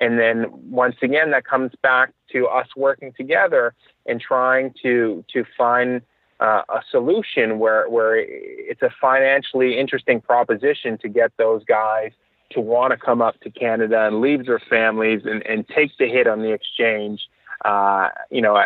[0.00, 3.74] And then once again, that comes back to us working together
[4.06, 6.02] and trying to to find
[6.42, 12.10] uh, a solution where where it's a financially interesting proposition to get those guys
[12.50, 16.08] to want to come up to Canada and leave their families and, and take the
[16.08, 17.28] hit on the exchange,
[17.64, 18.60] uh, you know,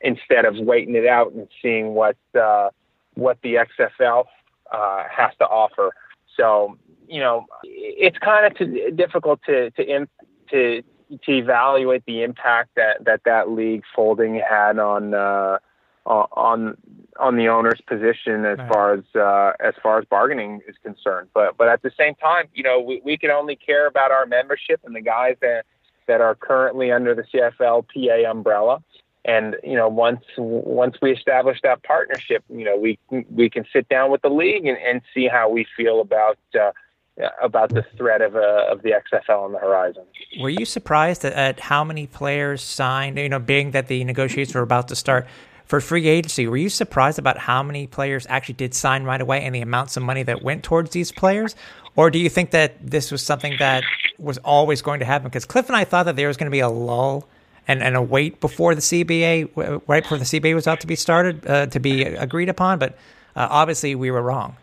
[0.00, 2.70] instead of waiting it out and seeing what uh,
[3.14, 4.26] what the XFL
[4.72, 5.90] uh, has to offer.
[6.36, 10.06] So, you know, it's kind of difficult to to
[10.52, 10.82] to
[11.24, 15.58] to evaluate the impact that that that league folding had on uh,
[16.06, 16.76] on
[17.18, 18.68] on the owner's position as right.
[18.68, 21.28] far as uh, as far as bargaining is concerned.
[21.34, 24.26] But but at the same time, you know, we, we can only care about our
[24.26, 25.64] membership and the guys that
[26.06, 28.82] that are currently under the CFLPA umbrella.
[29.24, 32.98] And you know, once once we establish that partnership, you know, we
[33.30, 36.38] we can sit down with the league and, and see how we feel about.
[36.58, 36.70] Uh,
[37.42, 40.04] about the threat of uh, of the XFL on the horizon.
[40.38, 43.16] Were you surprised at, at how many players signed?
[43.16, 45.26] You know, being that the negotiations were about to start,
[45.66, 49.42] for free agency, were you surprised about how many players actually did sign right away
[49.42, 51.56] and the amounts of money that went towards these players?
[51.96, 53.82] Or do you think that this was something that
[54.18, 55.28] was always going to happen?
[55.28, 57.26] Because Cliff and I thought that there was going to be a lull
[57.66, 60.94] and, and a wait before the CBA, right before the CBA was about to be
[60.94, 62.78] started, uh, to be agreed upon.
[62.78, 62.92] But
[63.34, 64.56] uh, obviously, we were wrong.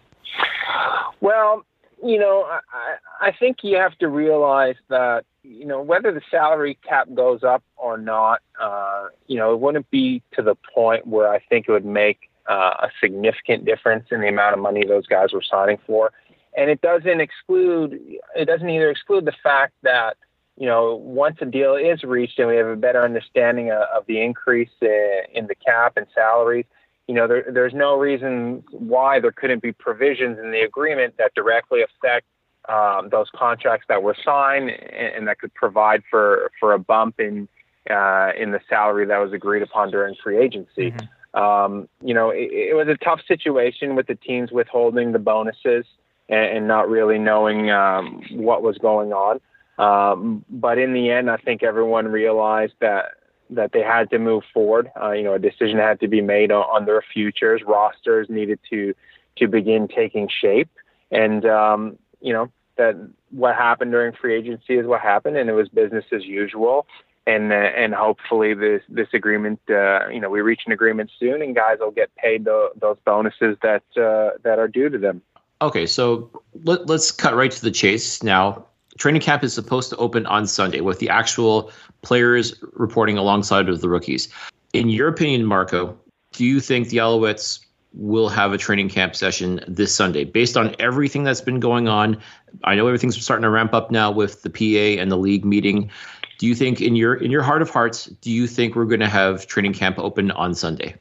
[1.19, 1.65] Well,
[2.03, 6.77] you know, I, I think you have to realize that you know whether the salary
[6.87, 11.29] cap goes up or not, uh, you know, it wouldn't be to the point where
[11.29, 15.07] I think it would make uh, a significant difference in the amount of money those
[15.07, 16.11] guys were signing for,
[16.57, 17.99] and it doesn't exclude
[18.35, 20.17] it doesn't either exclude the fact that
[20.57, 24.05] you know once a deal is reached and we have a better understanding of, of
[24.07, 26.65] the increase in, in the cap and salaries
[27.07, 31.33] you know, there, there's no reason why there couldn't be provisions in the agreement that
[31.35, 32.25] directly affect
[32.69, 37.19] um, those contracts that were signed and, and, that could provide for, for a bump
[37.19, 37.49] in
[37.89, 40.91] uh, in the salary that was agreed upon during free agency.
[40.91, 41.37] Mm-hmm.
[41.37, 45.85] Um, you know, it, it, was a tough situation with the teams withholding the bonuses
[46.29, 49.41] and, and not really knowing um, what was going on.
[49.77, 53.15] Um, but in the end, I think everyone realized that
[53.55, 54.91] that they had to move forward.
[55.01, 57.61] Uh, you know, a decision had to be made on, on, their futures.
[57.65, 58.93] Rosters needed to
[59.37, 60.69] to begin taking shape,
[61.11, 62.95] and um, you know that
[63.29, 66.87] what happened during free agency is what happened, and it was business as usual.
[67.25, 71.41] And uh, and hopefully this this agreement, uh, you know, we reach an agreement soon,
[71.41, 75.21] and guys will get paid the, those bonuses that uh, that are due to them.
[75.61, 76.29] Okay, so
[76.65, 78.65] let, let's cut right to the chase now
[78.97, 81.71] training camp is supposed to open on Sunday with the actual
[82.01, 84.29] players reporting alongside of the rookies.
[84.73, 85.97] In your opinion, Marco,
[86.33, 87.59] do you think the Alouettes
[87.93, 92.19] will have a training camp session this Sunday based on everything that's been going on?
[92.63, 95.91] I know everything's starting to ramp up now with the PA and the league meeting.
[96.39, 98.99] Do you think in your in your heart of hearts, do you think we're going
[98.99, 100.95] to have training camp open on Sunday?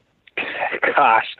[0.95, 1.35] Gosh,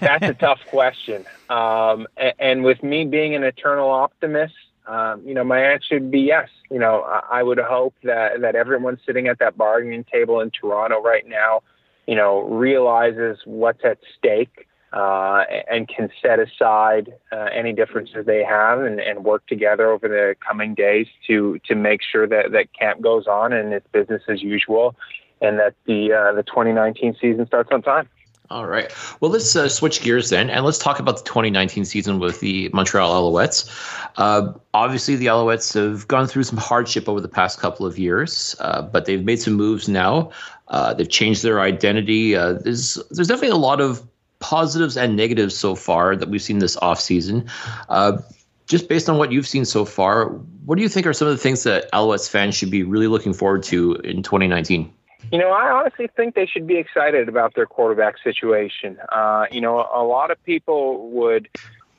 [0.00, 1.24] that's a tough question.
[1.48, 4.54] Um, and, and with me being an eternal optimist,
[4.86, 6.48] um, you know, my answer would be yes.
[6.70, 10.50] You know, I, I would hope that that everyone sitting at that bargaining table in
[10.50, 11.62] Toronto right now,
[12.06, 18.44] you know, realizes what's at stake uh, and can set aside uh, any differences they
[18.44, 22.72] have and, and work together over the coming days to to make sure that that
[22.78, 24.94] camp goes on and it's business as usual,
[25.40, 28.08] and that the uh, the 2019 season starts on time.
[28.50, 28.92] All right.
[29.20, 32.68] Well, let's uh, switch gears then, and let's talk about the 2019 season with the
[32.74, 33.70] Montreal Alouettes.
[34.16, 38.54] Uh, obviously, the Alouettes have gone through some hardship over the past couple of years,
[38.60, 40.30] uh, but they've made some moves now.
[40.68, 42.36] Uh, they've changed their identity.
[42.36, 44.06] Uh, there's there's definitely a lot of
[44.40, 47.48] positives and negatives so far that we've seen this offseason.
[47.88, 48.18] Uh,
[48.66, 50.26] just based on what you've seen so far,
[50.64, 53.06] what do you think are some of the things that Alouettes fans should be really
[53.06, 54.92] looking forward to in 2019?
[55.30, 58.98] You know, I honestly think they should be excited about their quarterback situation.
[59.10, 61.48] Uh, you know, a lot of people would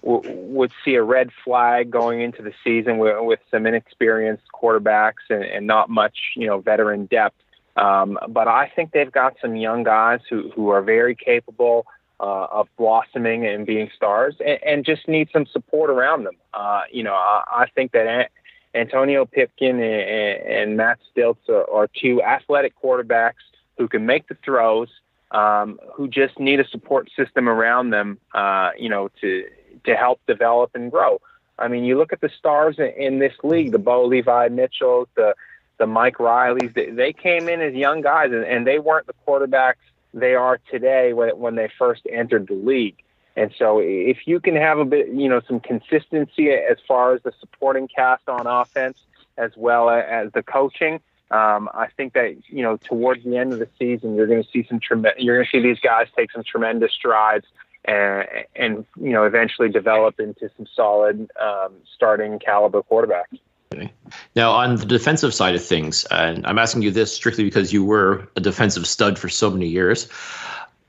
[0.04, 5.44] would see a red flag going into the season with, with some inexperienced quarterbacks and,
[5.44, 7.38] and not much, you know, veteran depth.
[7.78, 11.86] Um, but I think they've got some young guys who, who are very capable
[12.20, 16.36] uh, of blossoming and being stars and, and, just need some support around them.
[16.54, 18.30] Uh, you know, I, I think that
[18.76, 23.44] Antonio Pipkin and, and Matt Shiltz are, are, two athletic quarterbacks
[23.78, 24.90] who can make the throws,
[25.32, 29.46] um, who just need a support system around them, uh, you know, to
[29.86, 31.20] to help develop and grow.
[31.60, 35.08] I mean, you look at the stars in, in this league, the Bo Levi Mitchells,
[35.16, 35.36] the
[35.78, 36.74] the Mike Reillys.
[36.74, 39.76] They, they came in as young guys, and, and they weren't the quarterbacks
[40.14, 43.03] they are today when when they first entered the league.
[43.36, 47.24] And so if you can have a bit, you know, some consistency as far as
[47.24, 48.98] the supporting cast on offense
[49.38, 51.00] as well as the coaching,
[51.32, 54.50] um, I think that you know towards the end of the season you're going to
[54.50, 57.48] see some trem- you're going to see these guys take some tremendous strides
[57.86, 63.40] and and you know eventually develop into some solid um, starting caliber quarterbacks.
[64.36, 67.84] Now, on the defensive side of things, and I'm asking you this strictly because you
[67.84, 70.08] were a defensive stud for so many years.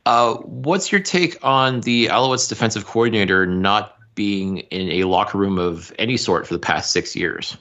[0.06, 5.58] Uh, what's your take on the Alouettes defensive coordinator not being in a locker room
[5.58, 7.56] of any sort for the past six years?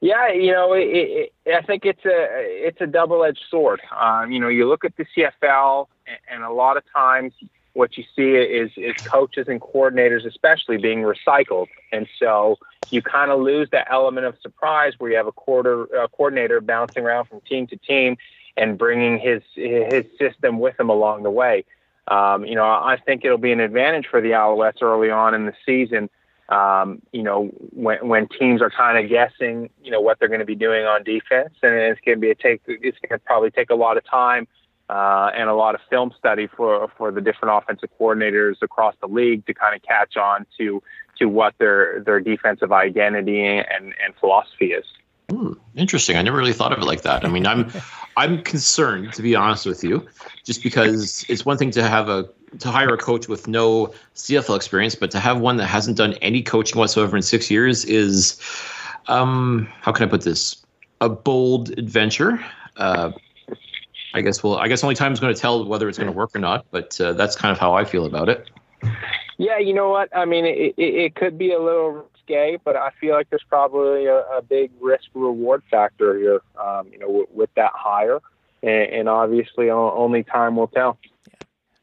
[0.00, 2.26] Yeah, you know, it, it, I think it's a
[2.66, 3.80] it's a double edged sword.
[3.98, 5.86] Um, you know, you look at the CFL,
[6.30, 7.32] and a lot of times
[7.72, 12.58] what you see is is coaches and coordinators, especially, being recycled, and so
[12.90, 16.60] you kind of lose that element of surprise where you have a quarter a coordinator
[16.60, 18.18] bouncing around from team to team
[18.56, 21.64] and bringing his his system with him along the way.
[22.08, 25.46] Um, you know, I think it'll be an advantage for the Alouettes early on in
[25.46, 26.08] the season.
[26.48, 30.40] Um, you know, when when teams are kind of guessing, you know, what they're going
[30.40, 32.62] to be doing on defense, and it's going to be a take.
[32.66, 34.46] It's going to probably take a lot of time
[34.88, 39.08] uh, and a lot of film study for for the different offensive coordinators across the
[39.08, 40.82] league to kind of catch on to
[41.18, 44.84] to what their their defensive identity and and philosophy is.
[45.30, 46.16] Hmm, interesting.
[46.16, 47.24] I never really thought of it like that.
[47.24, 47.70] I mean, I'm
[48.16, 50.06] I'm concerned to be honest with you,
[50.44, 52.28] just because it's one thing to have a
[52.60, 56.14] to hire a coach with no CFL experience, but to have one that hasn't done
[56.14, 58.40] any coaching whatsoever in six years is,
[59.08, 60.64] um, how can I put this?
[61.00, 62.42] A bold adventure.
[62.76, 63.10] Uh,
[64.14, 66.16] I guess well, I guess only time is going to tell whether it's going to
[66.16, 66.66] work or not.
[66.70, 68.48] But uh, that's kind of how I feel about it.
[69.38, 70.14] Yeah, you know what?
[70.16, 73.44] I mean, it, it, it could be a little risque, but I feel like there's
[73.48, 76.40] probably a, a big risk reward factor here.
[76.60, 78.20] Um, you know, with, with that hire,
[78.62, 80.98] and, and obviously only time will tell.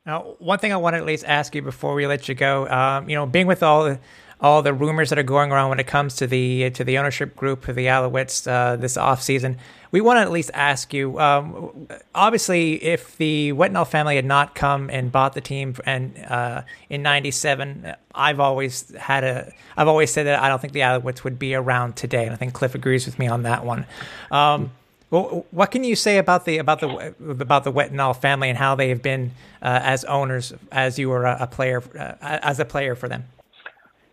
[0.06, 2.68] Now, one thing I want to at least ask you before we let you go,
[2.68, 4.00] um, you know, being with all the
[4.42, 7.34] all the rumors that are going around when it comes to the to the ownership
[7.38, 9.58] group of the Alouettes uh, this off season,
[9.92, 11.18] we want to at least ask you.
[11.18, 16.64] Um, obviously, if the Wetenhall family had not come and bought the team and uh,
[16.90, 21.24] in '97, I've always had a I've always said that I don't think the Alouettes
[21.24, 23.86] would be around today, and I think Cliff agrees with me on that one.
[24.32, 24.72] Um,
[25.14, 28.74] well, what can you say about the about the about the Wetenhall family and how
[28.74, 29.30] they have been
[29.62, 33.26] uh, as owners as you were a, a player uh, as a player for them?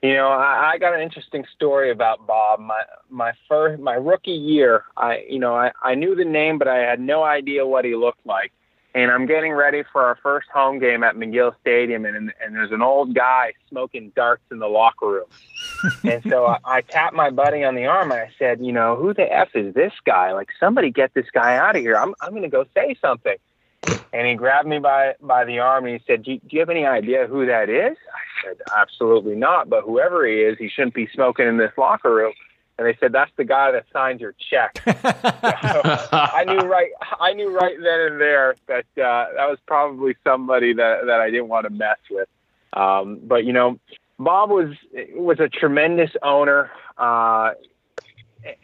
[0.03, 2.61] You know, I, I got an interesting story about Bob.
[2.61, 6.69] My my first my rookie year, I you know I, I knew the name, but
[6.69, 8.53] I had no idea what he looked like
[8.95, 12.73] and I'm getting ready for our first home game at McGill Stadium, and and there's
[12.73, 15.27] an old guy smoking darts in the locker room,
[16.05, 18.97] and so I, I tapped my buddy on the arm and I said, you know,
[18.97, 20.33] who the f is this guy?
[20.33, 21.97] Like somebody get this guy out of here.
[21.97, 23.37] I'm I'm gonna go say something.
[24.12, 26.61] And he grabbed me by by the arm and he said, do you, do you
[26.61, 27.97] have any idea who that is?
[28.12, 29.68] I said, absolutely not.
[29.68, 32.33] But whoever he is, he shouldn't be smoking in this locker room
[32.81, 34.81] and they said that's the guy that signed your check.
[34.87, 40.16] so I knew right, I knew right then and there that uh, that was probably
[40.24, 42.26] somebody that that I didn't want to mess with.
[42.72, 43.78] Um, but you know,
[44.21, 44.75] Bob was
[45.14, 47.53] was a tremendous owner uh,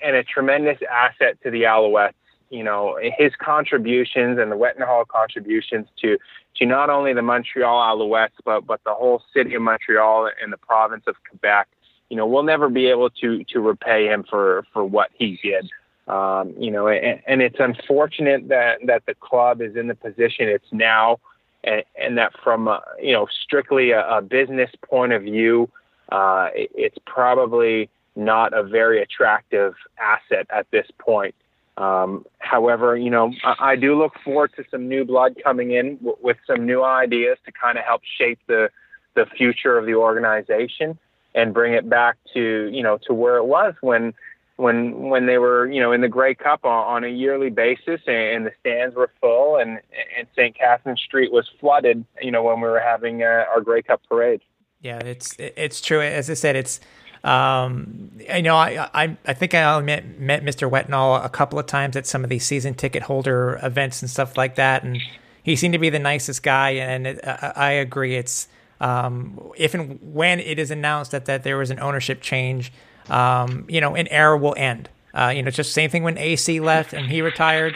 [0.03, 2.13] and a tremendous asset to the Alouettes.
[2.51, 6.19] You know, his contributions and the Wetenhall contributions to
[6.57, 10.59] to not only the Montreal Alouettes, but but the whole city of Montreal and the
[10.59, 11.67] province of Quebec
[12.09, 15.69] you know, we'll never be able to to repay him for for what he did.
[16.07, 20.49] Um, you know, and, and it's unfortunate that that the club is in the position
[20.49, 21.19] it's now,
[21.65, 22.69] and, and that from
[23.01, 25.69] you know strictly a, a business point of view,
[26.11, 31.35] uh, it, it's probably not a very attractive asset at this point.
[31.77, 35.97] Um, however, you know, I, I, do look forward to some new blood coming in
[35.97, 38.71] w- with some new ideas to kind of help shape the
[39.15, 40.99] the future of the organization
[41.35, 44.15] and bring it back to you know to where it was when
[44.57, 48.01] when when they were you know in the Grey Cup on, on a yearly basis
[48.07, 49.81] and, and, the stands were full and
[50.17, 50.57] and St.
[50.57, 54.41] Catherine Street was flooded you know when we were having uh, our Grey Cup parade.
[54.81, 56.01] Yeah, it's it's true.
[56.01, 56.81] As I said, it's
[57.25, 60.71] um, I know I, I I think I met met Mr.
[60.71, 64.37] Wetenhall a couple of times at some of these season ticket holder events and stuff
[64.37, 65.01] like that, and
[65.43, 66.71] he seemed to be the nicest guy.
[66.71, 68.49] And it, I, I agree, it's
[68.81, 72.73] um, if and when it is announced that, that there was an ownership change,
[73.11, 74.89] um, you know, an era will end.
[75.15, 77.75] Uh, you know, just same thing when AC left and he retired.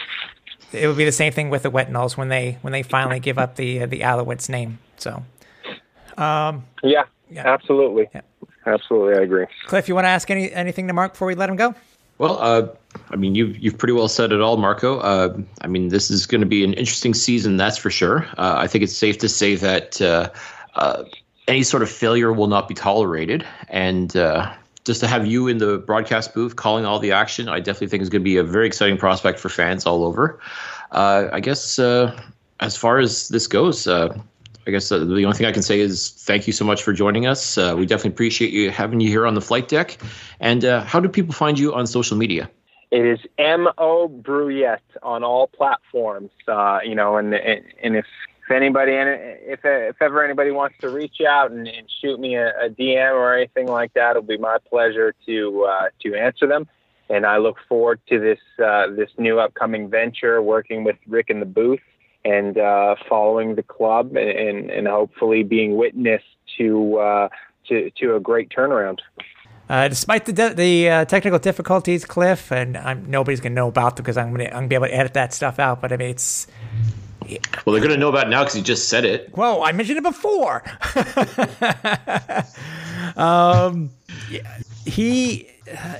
[0.73, 3.39] It would be the same thing with the Wetenhalls when they when they finally give
[3.39, 4.79] up the uh, the Alouettes name.
[4.99, 5.25] So,
[6.17, 8.21] um, yeah, yeah, absolutely, yeah.
[8.67, 9.47] absolutely, I agree.
[9.67, 11.75] Cliff, you want to ask any anything to Mark before we let him go?
[12.19, 12.69] Well, uh,
[13.11, 14.99] I mean, you've you've pretty well said it all, Marco.
[14.99, 18.27] Uh, I mean, this is going to be an interesting season, that's for sure.
[18.37, 20.31] Uh, I think it's safe to say that uh,
[20.75, 21.05] uh,
[21.49, 23.47] any sort of failure will not be tolerated.
[23.69, 24.53] And uh,
[24.85, 28.03] just to have you in the broadcast booth calling all the action, I definitely think
[28.03, 30.41] is going to be a very exciting prospect for fans all over.
[30.93, 32.19] Uh, I guess uh,
[32.61, 34.17] as far as this goes, uh,
[34.67, 36.93] I guess uh, the only thing I can say is thank you so much for
[36.93, 37.57] joining us.
[37.57, 39.99] we definitely appreciate you having you here on the flight deck.
[40.41, 42.51] And how do people find you on social media?
[42.91, 46.31] It is M O Brouillette on all platforms.
[46.85, 48.07] you know, and and if
[48.51, 52.49] if anybody if if ever anybody wants to reach out and, and shoot me a,
[52.49, 56.67] a, DM or anything like that, it'll be my pleasure to uh, to answer them.
[57.09, 61.39] And I look forward to this uh, this new upcoming venture, working with Rick in
[61.39, 61.81] the booth
[62.25, 66.23] and uh, following the club, and, and, and hopefully being witness
[66.59, 67.29] to uh,
[67.69, 68.99] to to a great turnaround.
[69.69, 73.95] Uh, despite the de- the uh, technical difficulties, Cliff, and I'm, nobody's gonna know about
[73.95, 75.81] them because I'm gonna I'm gonna be able to edit that stuff out.
[75.81, 76.49] But I mean, it's
[77.65, 79.35] well, they're going to know about it now because you just said it.
[79.37, 80.63] Whoa, I mentioned it before.
[83.17, 83.91] um,
[84.87, 85.49] he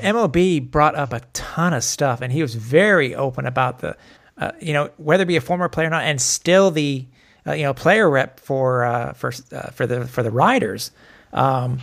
[0.03, 3.97] MOB brought up a ton of stuff, and he was very open about the
[4.41, 7.07] uh, you know, whether it be a former player or not, and still the
[7.47, 10.91] uh, you know player rep for uh, for uh, for the for the Riders.
[11.33, 11.81] Um,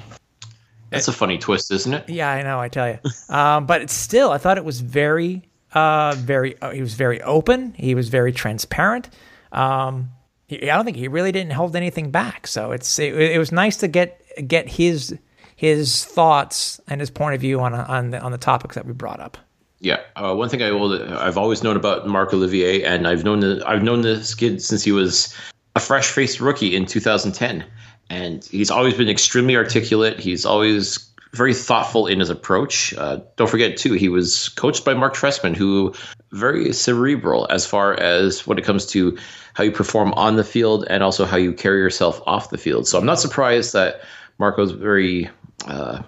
[0.90, 2.10] That's a funny twist, isn't it?
[2.10, 2.60] yeah, I know.
[2.60, 5.44] I tell you, um, but it's still, I thought it was very,
[5.74, 6.60] uh, very.
[6.60, 7.76] Uh, he was very open.
[7.76, 9.10] He was very transparent.
[9.52, 10.12] Um,
[10.48, 12.48] he, I don't think he really didn't hold anything back.
[12.48, 15.18] So it's it, it was nice to get get his
[15.56, 18.94] his thoughts and his point of view on on the on the topics that we
[18.94, 19.38] brought up.
[19.80, 23.62] Yeah, uh, one thing I will, I've always known about Marc-Olivier, and I've known the,
[23.68, 25.32] I've known this kid since he was
[25.76, 27.64] a fresh-faced rookie in 2010,
[28.10, 30.20] and he's always been extremely articulate.
[30.20, 31.08] He's always
[31.38, 32.94] very thoughtful in his approach.
[32.98, 35.94] Uh, don't forget too, he was coached by Mark Trestman, who
[36.32, 39.18] very cerebral as far as when it comes to
[39.54, 42.88] how you perform on the field and also how you carry yourself off the field.
[42.88, 44.02] So I'm not surprised that
[44.38, 45.30] Marco's very,
[45.68, 46.02] uh,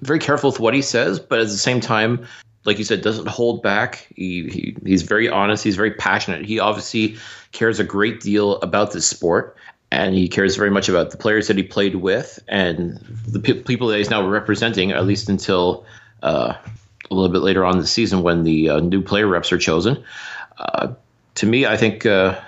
[0.00, 2.26] very careful with what he says, but at the same time,
[2.64, 4.08] like you said, doesn't hold back.
[4.16, 5.62] He, he he's very honest.
[5.62, 6.44] He's very passionate.
[6.44, 7.16] He obviously
[7.52, 9.56] cares a great deal about this sport,
[9.94, 13.62] and he cares very much about the players that he played with and the pe-
[13.62, 15.86] people that he's now representing, at least until
[16.24, 16.54] uh,
[17.10, 19.58] a little bit later on in the season when the uh, new player reps are
[19.58, 20.02] chosen.
[20.58, 20.94] Uh,
[21.36, 22.40] to me, I think uh,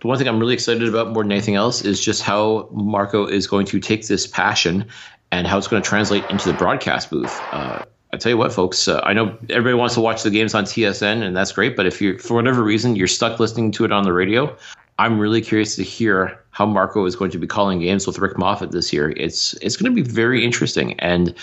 [0.00, 3.26] the one thing I'm really excited about more than anything else is just how Marco
[3.26, 4.84] is going to take this passion
[5.30, 7.42] and how it's going to translate into the broadcast booth.
[7.52, 8.86] Uh, I tell you what, folks.
[8.86, 11.74] Uh, I know everybody wants to watch the games on TSN, and that's great.
[11.74, 14.54] But if you're for whatever reason, you're stuck listening to it on the radio,
[14.98, 18.38] I'm really curious to hear how Marco is going to be calling games with Rick
[18.38, 19.10] Moffat this year.
[19.16, 21.34] It's it's going to be very interesting, and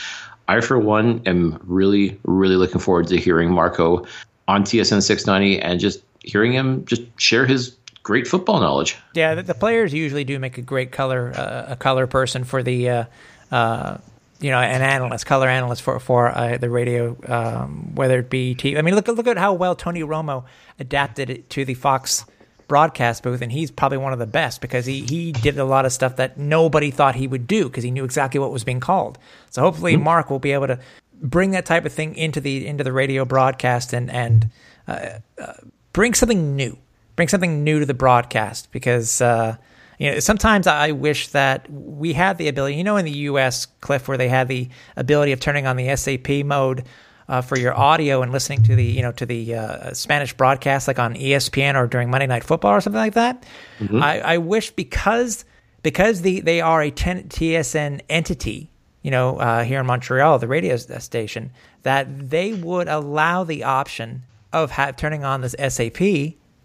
[0.47, 4.05] I, for one, am really really looking forward to hearing Marco
[4.47, 8.97] on TSN 690 and just hearing him just share his great football knowledge.
[9.13, 12.63] Yeah, the, the players usually do make a great color uh, a color person for
[12.63, 12.89] the.
[12.89, 13.03] Uh,
[13.51, 13.97] uh,
[14.41, 18.55] you know, an analyst, color analyst for for uh, the radio, um, whether it be
[18.55, 18.77] TV.
[18.77, 20.45] I mean, look look at how well Tony Romo
[20.79, 22.25] adapted it to the Fox
[22.70, 25.86] broadcast booth, and he's probably one of the best because he he did a lot
[25.86, 28.80] of stuff that nobody thought he would do because he knew exactly what was being
[28.80, 29.17] called.
[29.49, 30.03] So hopefully, mm-hmm.
[30.03, 30.80] Mark will be able to
[31.22, 34.49] bring that type of thing into the into the radio broadcast and and
[34.88, 35.53] uh, uh,
[35.91, 36.78] bring something new,
[37.17, 39.57] bring something new to the broadcast because uh,
[39.99, 43.65] you know, sometimes I wish that we had the ability, you know, in the US,
[43.65, 46.86] Cliff, where they had the ability of turning on the SAP mode
[47.30, 50.88] uh, for your audio and listening to the, you know, to the uh, Spanish broadcast,
[50.88, 53.45] like on ESPN or during Monday Night Football or something like that.
[53.80, 54.01] Mm-hmm.
[54.01, 55.45] I, I, wish because
[55.84, 58.71] because the they are a TSN entity,
[59.03, 61.51] you know, uh, here in Montreal, the radio station,
[61.84, 66.01] that they would allow the option of ha- turning on this SAP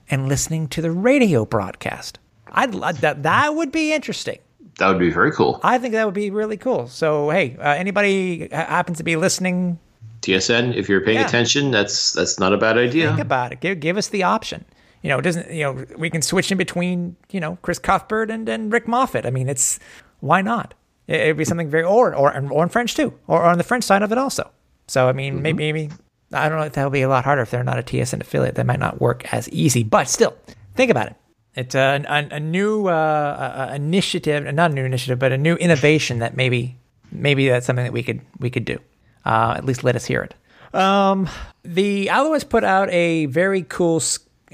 [0.09, 2.19] and listening to the radio broadcast.
[2.51, 4.39] I'd that that would be interesting.
[4.79, 5.61] That would be very cool.
[5.62, 6.89] I think that would be really cool.
[6.89, 9.79] So hey, uh, anybody happens to be listening,
[10.25, 11.27] TSN, if you're paying yeah.
[11.27, 13.09] attention, that's that's not a bad idea.
[13.09, 13.61] Think about it.
[13.61, 14.64] Give give us the option.
[15.03, 15.51] You know, it doesn't.
[15.51, 17.16] You know, we can switch in between.
[17.31, 19.27] You know, Chris Cuthbert and and Rick Moffat.
[19.27, 19.79] I mean, it's
[20.20, 20.75] why not?
[21.07, 23.64] It, would be something very or or or in French too, or, or on the
[23.64, 24.51] French side of it also.
[24.89, 25.43] So I mean, mm-hmm.
[25.43, 25.95] maybe maybe
[26.33, 28.55] I don't know if that'll be a lot harder if they're not a TSN affiliate.
[28.55, 29.83] That might not work as easy.
[29.83, 30.37] But still,
[30.75, 31.16] think about it.
[31.55, 35.55] It's a, a, a new uh, a initiative, not a new initiative, but a new
[35.57, 36.77] innovation that maybe
[37.12, 38.79] maybe that's something that we could we could do.
[39.25, 40.35] Uh, at least let us hear it.
[40.75, 41.29] Um,
[41.62, 44.03] the Alouettes put out a very cool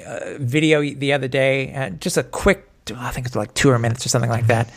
[0.07, 3.79] uh, video the other day, uh, just a quick I think it's like two or
[3.79, 4.69] minutes or something like that,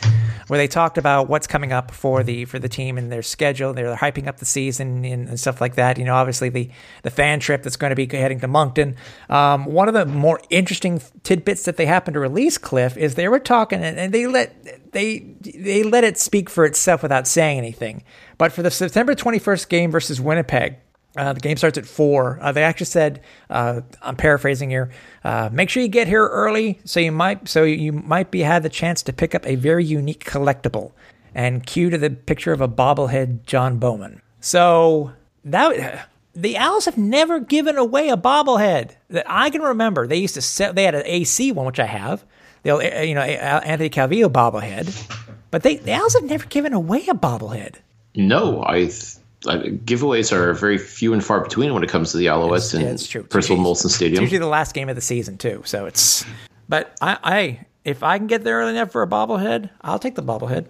[0.48, 3.74] where they talked about what's coming up for the for the team and their schedule.
[3.74, 5.98] They're hyping up the season and, and stuff like that.
[5.98, 6.70] You know, obviously the
[7.02, 8.96] the fan trip that's going to be heading to Moncton.
[9.30, 13.28] Um, one of the more interesting tidbits that they happened to release, Cliff, is they
[13.28, 17.58] were talking and, and they let they they let it speak for itself without saying
[17.58, 18.04] anything.
[18.38, 20.78] But for the September 21st game versus Winnipeg,
[21.16, 22.40] uh, the game starts at four.
[22.42, 24.92] Uh, they actually said, uh, I'm paraphrasing here.
[25.24, 28.64] Uh, make sure you get here early, so you might so you might be had
[28.64, 30.92] the chance to pick up a very unique collectible.
[31.36, 34.22] And cue to the picture of a bobblehead John Bowman.
[34.40, 35.14] So
[35.46, 40.08] that the Owls have never given away a bobblehead that I can remember.
[40.08, 40.74] They used to sell.
[40.74, 42.24] They had an AC one, which I have.
[42.64, 47.14] The you know Anthony Calvillo bobblehead, but they the Owls have never given away a
[47.14, 47.76] bobblehead.
[48.16, 48.80] No, I.
[48.86, 52.84] Th- giveaways are very few and far between when it comes to the Alouettes and
[52.84, 54.24] yeah, Percival Molson Stadium.
[54.24, 56.26] It's usually the last game of the season too, so it's.
[56.70, 60.16] But I, I, if I can get there early enough for a bobblehead, I'll take
[60.16, 60.66] the bobblehead.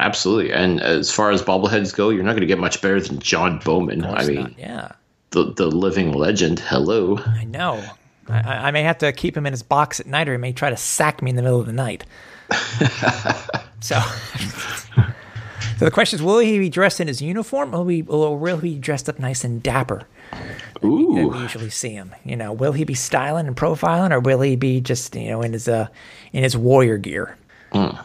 [0.00, 3.18] Absolutely, and as far as bobbleheads go, you're not going to get much better than
[3.20, 4.04] John Bowman.
[4.04, 4.58] I mean, not.
[4.58, 4.92] yeah,
[5.30, 6.58] the the living legend.
[6.58, 7.18] Hello.
[7.18, 7.82] I know.
[8.28, 10.52] I, I may have to keep him in his box at night, or he may
[10.52, 12.04] try to sack me in the middle of the night.
[13.80, 14.00] so.
[15.78, 18.58] So the question is, will he be dressed in his uniform, or will he, will
[18.58, 20.06] he be dressed up nice and dapper?
[20.82, 21.28] Ooh.
[21.28, 22.14] we usually see him.
[22.24, 25.42] You know, will he be styling and profiling, or will he be just you know
[25.42, 25.88] in his uh
[26.32, 27.36] in his warrior gear?
[27.72, 28.04] Mm.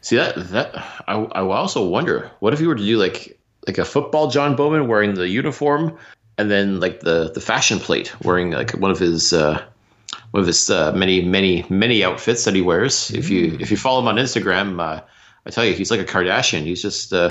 [0.00, 0.74] See that that
[1.06, 4.56] I I also wonder what if you were to do like like a football John
[4.56, 5.96] Bowman wearing the uniform,
[6.36, 9.32] and then like the the fashion plate wearing like one of his.
[9.32, 9.62] uh
[10.30, 13.10] one of his uh, many, many, many outfits that he wears.
[13.10, 13.18] Mm.
[13.18, 15.00] If you if you follow him on Instagram, uh,
[15.46, 16.62] I tell you, he's like a Kardashian.
[16.62, 17.30] He's just uh,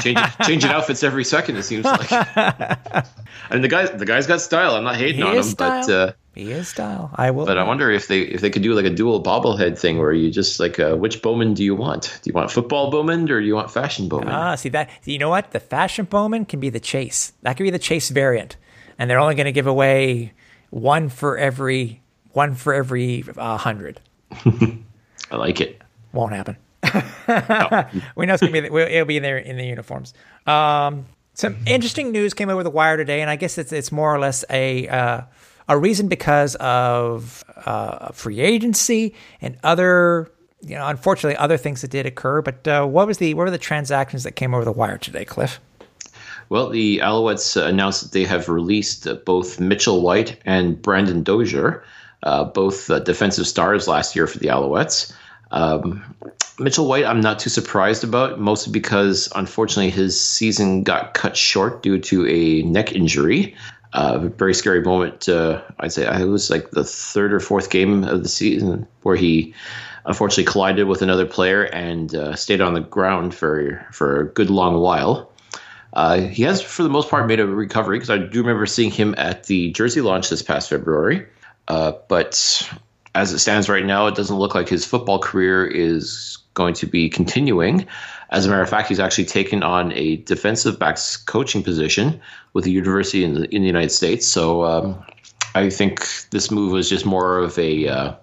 [0.00, 1.56] changing, changing outfits every second.
[1.56, 2.12] It seems like.
[3.50, 4.76] and the guy, the guy's got style.
[4.76, 5.86] I'm not hating he on him, style.
[5.86, 7.10] but uh, he is style.
[7.14, 7.46] I will.
[7.46, 10.12] But I wonder if they if they could do like a dual bobblehead thing where
[10.12, 12.20] you just like uh, which Bowman do you want?
[12.22, 14.28] Do you want football Bowman or do you want fashion Bowman?
[14.28, 14.90] Ah, see that.
[15.04, 15.50] You know what?
[15.52, 17.32] The fashion Bowman can be the chase.
[17.42, 18.56] That could be the chase variant,
[18.98, 20.34] and they're only going to give away
[20.70, 22.02] one for every
[22.32, 24.00] one for every uh, hundred.
[24.30, 25.80] I like it.
[26.12, 26.58] Won't happen.
[28.16, 28.58] we know it's gonna be.
[28.58, 30.14] It'll be in there in the uniforms.
[30.46, 34.14] Um, some interesting news came over the wire today, and I guess it's it's more
[34.14, 35.22] or less a uh,
[35.68, 40.30] a reason because of uh, free agency and other
[40.62, 42.42] you know unfortunately other things that did occur.
[42.42, 45.24] But uh, what was the what were the transactions that came over the wire today,
[45.24, 45.60] Cliff?
[46.48, 51.82] Well, the Alouettes announced that they have released both Mitchell White and Brandon Dozier,
[52.22, 55.12] uh, both uh, defensive stars last year for the Alouettes.
[55.50, 56.02] Um,
[56.58, 61.82] Mitchell White, I'm not too surprised about, mostly because unfortunately his season got cut short
[61.82, 63.54] due to a neck injury.
[63.92, 65.28] Uh, a very scary moment.
[65.28, 69.16] Uh, I'd say it was like the third or fourth game of the season where
[69.16, 69.54] he
[70.06, 74.50] unfortunately collided with another player and uh, stayed on the ground for for a good
[74.50, 75.30] long while.
[75.92, 78.90] Uh, he has, for the most part, made a recovery because I do remember seeing
[78.90, 81.26] him at the jersey launch this past February.
[81.68, 82.70] Uh, but
[83.16, 86.86] as it stands right now, it doesn't look like his football career is going to
[86.86, 87.86] be continuing.
[88.28, 92.20] As a matter of fact, he's actually taken on a defensive backs coaching position
[92.52, 94.26] with a university in the, in the United States.
[94.26, 95.02] So um,
[95.54, 98.14] I think this move was just more of a, uh,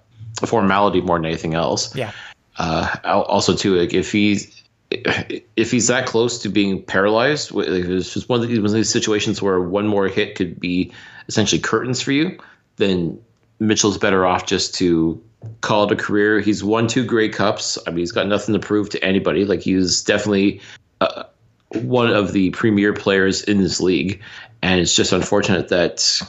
[0.43, 1.95] a formality more than anything else.
[1.95, 2.11] Yeah.
[2.57, 8.29] Uh, also, too, like if he's if he's that close to being paralyzed, it's just
[8.29, 10.91] one of, these, one of these situations where one more hit could be
[11.27, 12.37] essentially curtains for you,
[12.75, 13.19] then
[13.67, 15.21] Mitchell's better off just to
[15.61, 16.39] call it a career.
[16.39, 17.77] He's won two Grey Cups.
[17.87, 19.45] I mean, he's got nothing to prove to anybody.
[19.45, 20.61] Like he's definitely
[21.01, 21.23] uh,
[21.69, 24.21] one of the premier players in this league,
[24.61, 26.21] and it's just unfortunate that,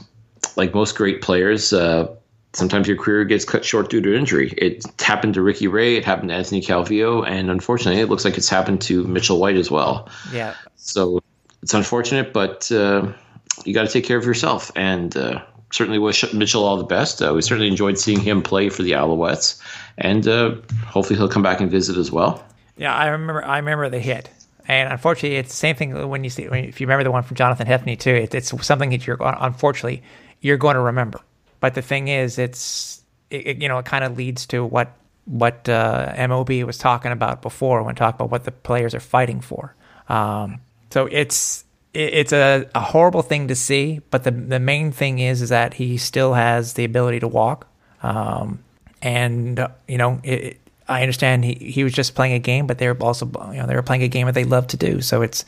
[0.57, 2.09] like most great players, uh,
[2.53, 4.55] sometimes your career gets cut short due to injury.
[4.57, 5.97] It happened to Ricky Ray.
[5.97, 9.57] It happened to Anthony Calvillo, and unfortunately, it looks like it's happened to Mitchell White
[9.57, 10.09] as well.
[10.33, 10.55] Yeah.
[10.77, 11.21] So
[11.63, 13.13] it's unfortunate, but uh,
[13.65, 15.43] you got to take care of yourself and uh,
[15.75, 17.21] certainly wish Mitchell all the best.
[17.21, 19.61] Uh, we certainly enjoyed seeing him play for the Alouettes,
[19.99, 20.55] and uh,
[20.87, 22.45] hopefully he'll come back and visit as well.
[22.77, 23.45] Yeah, I remember.
[23.45, 24.31] I remember the hit,
[24.69, 26.45] and unfortunately, it's the same thing when you see.
[26.45, 30.03] If you remember the one from Jonathan Hefney too, it, it's something that you're unfortunately
[30.41, 31.21] you're going to remember.
[31.61, 35.69] But the thing is, it's it, you know it kind of leads to what what
[35.69, 39.75] uh, MOB was talking about before when talking about what the players are fighting for.
[40.09, 40.61] Um,
[40.91, 41.65] so it's
[41.95, 45.75] it's a, a horrible thing to see, but the the main thing is is that
[45.75, 47.67] he still has the ability to walk,
[48.03, 48.63] um,
[49.01, 52.79] and uh, you know it, I understand he, he was just playing a game, but
[52.79, 55.01] they were also you know they were playing a game that they love to do.
[55.01, 55.45] So it's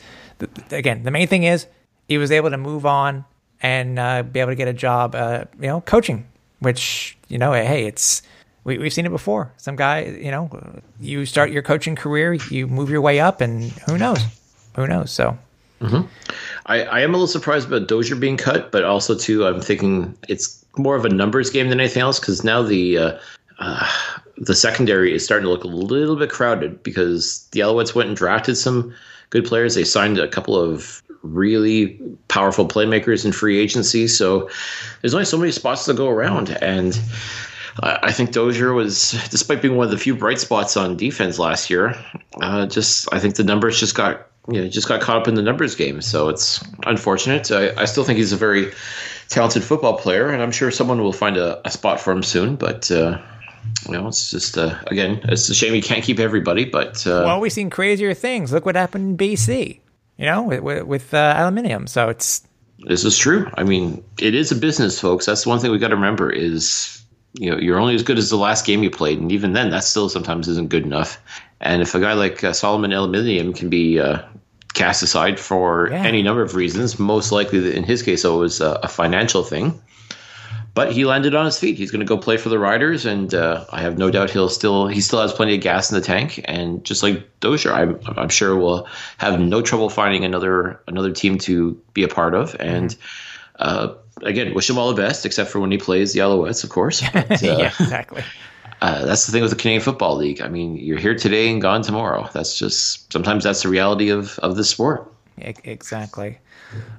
[0.71, 1.67] again the main thing is
[2.07, 3.25] he was able to move on
[3.61, 6.27] and uh, be able to get a job, uh, you know, coaching,
[6.59, 8.21] which you know hey it's
[8.63, 9.51] we, we've seen it before.
[9.57, 10.49] Some guy you know
[10.99, 14.19] you start your coaching career, you move your way up, and who knows,
[14.75, 15.11] who knows.
[15.11, 15.37] So
[15.81, 16.07] Mm-hmm.
[16.65, 20.17] I, I am a little surprised about Dozier being cut, but also too, I'm thinking
[20.27, 23.19] it's more of a numbers game than anything else because now the uh,
[23.59, 23.87] uh,
[24.37, 28.17] the secondary is starting to look a little bit crowded because the Alouettes went and
[28.17, 28.93] drafted some
[29.29, 29.75] good players.
[29.75, 34.49] They signed a couple of really powerful playmakers in free agency, so
[35.01, 36.99] there's only so many spots to go around, and
[37.83, 41.69] I think Dozier was, despite being one of the few bright spots on defense last
[41.69, 41.95] year,
[42.41, 45.35] uh, just I think the numbers just got you know, just got caught up in
[45.35, 46.01] the numbers game.
[46.01, 47.51] So it's unfortunate.
[47.51, 48.71] I, I still think he's a very
[49.29, 52.55] talented football player, and I'm sure someone will find a, a spot for him soon.
[52.55, 53.19] But uh,
[53.85, 56.65] you know, it's just uh, again, it's a shame he can't keep everybody.
[56.65, 58.51] But uh, well, we've seen crazier things.
[58.51, 59.79] Look what happened in BC.
[60.17, 61.87] You know, with, with uh, Elimimian.
[61.87, 62.47] So it's
[62.79, 63.49] this is true.
[63.55, 65.25] I mean, it is a business, folks.
[65.25, 68.17] That's the one thing we got to remember is you know you're only as good
[68.17, 71.19] as the last game you played, and even then, that still sometimes isn't good enough.
[71.59, 74.21] And if a guy like uh, Solomon Elimimian can be uh,
[74.77, 76.03] cast aside for yeah.
[76.03, 79.81] any number of reasons, most likely in his case, it was a, a, financial thing.
[80.73, 81.75] But he landed on his feet.
[81.77, 84.47] He's going to go play for the Riders, and uh, I have no doubt he'll
[84.49, 86.39] still he still has plenty of gas in the tank.
[86.45, 91.39] And just like Dozier, I'm I'm sure will have no trouble finding another another team
[91.39, 92.55] to be a part of.
[92.59, 96.19] And mm-hmm Uh, again, wish him all the best, except for when he plays the
[96.19, 97.03] Alouettes, of course.
[97.13, 98.23] But, uh, yeah, exactly.
[98.81, 100.41] Uh, that's the thing with the Canadian Football League.
[100.41, 102.29] I mean, you're here today and gone tomorrow.
[102.33, 105.11] That's just sometimes that's the reality of of the sport.
[105.37, 106.39] Exactly.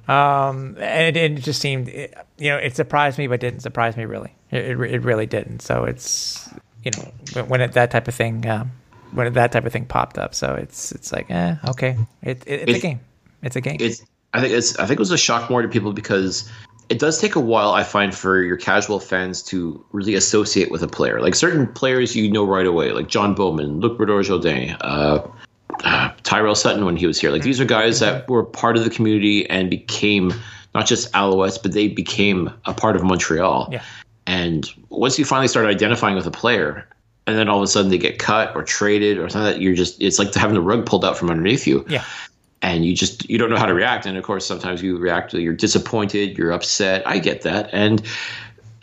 [0.07, 3.95] Um, and it, it just seemed, it, you know, it surprised me, but didn't surprise
[3.97, 4.33] me really.
[4.49, 5.61] It, it, it really didn't.
[5.61, 6.49] So it's,
[6.83, 8.71] you know, when- it, that type of thing, um,
[9.11, 10.33] when that type of thing popped up.
[10.33, 11.97] So it's, it's like, eh, okay.
[12.23, 12.99] It, it, it's a game.
[13.43, 13.77] It's a game.
[13.79, 14.03] It's
[14.33, 16.49] I think it's I think it was a shock more to people because
[16.89, 20.81] it does take a while I find for your casual fans to really associate with
[20.81, 21.21] a player.
[21.21, 25.27] Like certain players you know right away, like John Bowman, Luc Brodeur Jourdain, uh,
[25.83, 27.31] uh, Tyrell Sutton when he was here.
[27.31, 30.33] Like these are guys that were part of the community and became
[30.73, 33.69] not just Alouettes, but they became a part of Montreal.
[33.71, 33.83] Yeah.
[34.25, 36.87] And once you finally start identifying with a player,
[37.27, 39.75] and then all of a sudden they get cut or traded or something that you're
[39.75, 42.03] just it's like having the rug pulled out from underneath you yeah.
[42.61, 44.05] And you just you don't know how to react.
[44.05, 47.07] And of course sometimes you react you're disappointed you're upset.
[47.07, 47.69] I get that.
[47.73, 48.01] And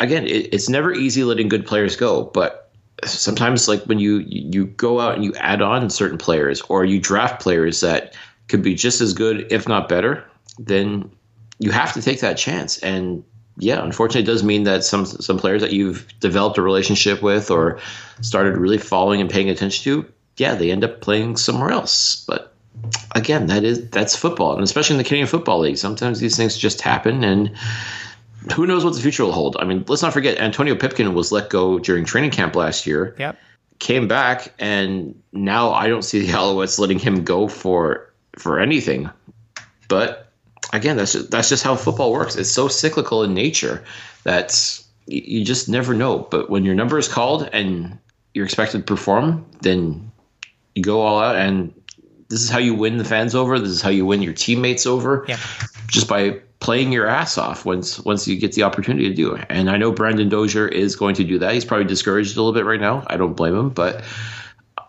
[0.01, 2.71] again it, it's never easy letting good players go but
[3.05, 6.99] sometimes like when you you go out and you add on certain players or you
[6.99, 8.15] draft players that
[8.49, 10.25] could be just as good if not better
[10.59, 11.11] then
[11.59, 12.79] you have to take that chance.
[12.79, 13.25] And
[13.59, 17.51] yeah unfortunately it does mean that some some players that you've developed a relationship with
[17.51, 17.79] or
[18.21, 22.25] started really following and paying attention to yeah they end up playing somewhere else.
[22.27, 22.56] But
[23.15, 26.57] again, that is that's football, and especially in the Canadian Football League, sometimes these things
[26.57, 27.57] just happen, and
[28.55, 29.57] who knows what the future will hold.
[29.59, 33.15] I mean, let's not forget Antonio Pipkin was let go during training camp last year,
[33.19, 33.39] Yep.
[33.79, 39.11] came back, and now I don't see the Alouettes letting him go for for anything.
[39.89, 40.31] But
[40.73, 42.37] again, that's just, that's just how football works.
[42.37, 43.85] It's so cyclical in nature
[44.25, 46.19] that you just never know.
[46.19, 47.99] But when your number is called and
[48.35, 50.11] you're expected to perform, then
[50.75, 51.73] you go all out and
[52.29, 53.59] this is how you win the fans over.
[53.59, 55.25] This is how you win your teammates over.
[55.29, 55.39] Yeah.
[55.89, 59.47] Just by playing your ass off once once you get the opportunity to do it.
[59.49, 61.55] And I know Brandon Dozier is going to do that.
[61.55, 63.05] He's probably discouraged a little bit right now.
[63.07, 64.03] I don't blame him, but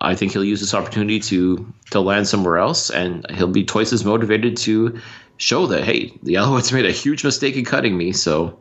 [0.01, 3.93] I think he'll use this opportunity to to land somewhere else, and he'll be twice
[3.93, 4.99] as motivated to
[5.37, 8.11] show that hey, the Alouettes made a huge mistake in cutting me.
[8.11, 8.59] So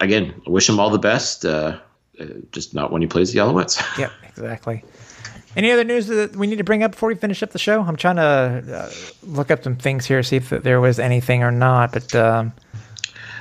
[0.00, 1.44] again, I wish him all the best.
[1.44, 1.78] Uh,
[2.20, 3.80] uh, just not when he plays the Alouettes.
[3.98, 4.12] Yep.
[4.28, 4.84] Exactly.
[5.56, 7.82] Any other news that we need to bring up before we finish up the show?
[7.82, 8.90] I'm trying to uh,
[9.22, 11.92] look up some things here, see if there was anything or not.
[11.92, 12.52] But um,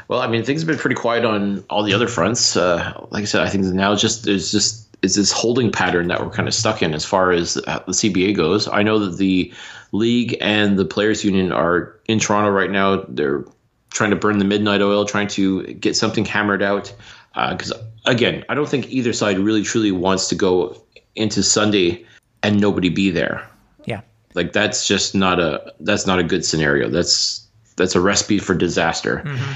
[0.08, 2.58] Well, I mean, things have been pretty quiet on all the other fronts.
[2.58, 6.22] Uh, like I said, I think now just there's just is this holding pattern that
[6.22, 8.68] we're kind of stuck in as far as the CBA goes.
[8.68, 9.54] I know that the
[9.92, 13.04] league and the players union are in Toronto right now.
[13.08, 13.46] They're
[13.92, 16.94] trying to burn the midnight oil, trying to get something hammered out.
[17.34, 17.72] Because
[18.06, 20.82] again, I don't think either side really truly wants to go
[21.20, 22.06] into Sunday
[22.44, 23.48] and nobody be there.
[23.86, 24.02] Yeah.
[24.36, 26.90] like that's just not a that's not a good scenario.
[26.90, 29.24] That's that's a recipe for disaster.
[29.26, 29.54] Mm-hmm.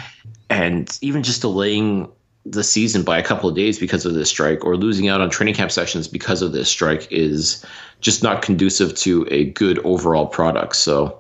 [0.50, 2.12] And even just delaying
[2.46, 5.30] the season by a couple of days because of this strike or losing out on
[5.30, 7.66] training camp sessions because of this strike is
[8.02, 10.76] just not conducive to a good overall product.
[10.76, 11.20] So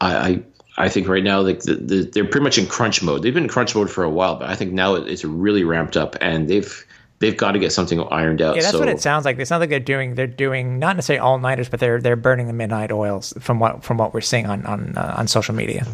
[0.00, 0.42] i i,
[0.78, 3.22] I think right now like the, the, they're pretty much in crunch mode.
[3.22, 5.96] They've been in crunch mode for a while but i think now it's really ramped
[5.96, 6.86] up and they've
[7.20, 9.38] they've got to get something ironed out Yeah, that's so what it sounds like.
[9.38, 12.48] It sounds like they're doing they're doing not necessarily all nighters, but they're they're burning
[12.48, 15.86] the midnight oils from what from what we're seeing on on uh, on social media.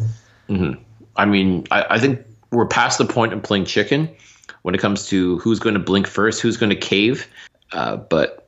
[1.15, 4.09] I mean, I, I think we're past the point of playing chicken
[4.63, 7.27] when it comes to who's going to blink first, who's going to cave.
[7.73, 8.47] Uh, but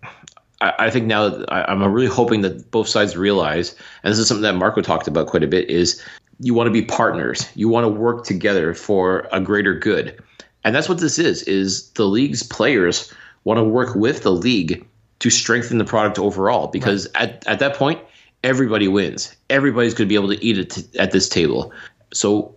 [0.61, 4.27] I, I think now I, I'm really hoping that both sides realize, and this is
[4.27, 6.01] something that Marco talked about quite a bit, is
[6.39, 7.49] you want to be partners.
[7.55, 10.21] You want to work together for a greater good.
[10.63, 14.85] And that's what this is, is the league's players want to work with the league
[15.19, 17.99] to strengthen the product overall because at, at that point,
[18.43, 19.35] everybody wins.
[19.49, 21.73] Everybody's going to be able to eat it at this table.
[22.13, 22.55] So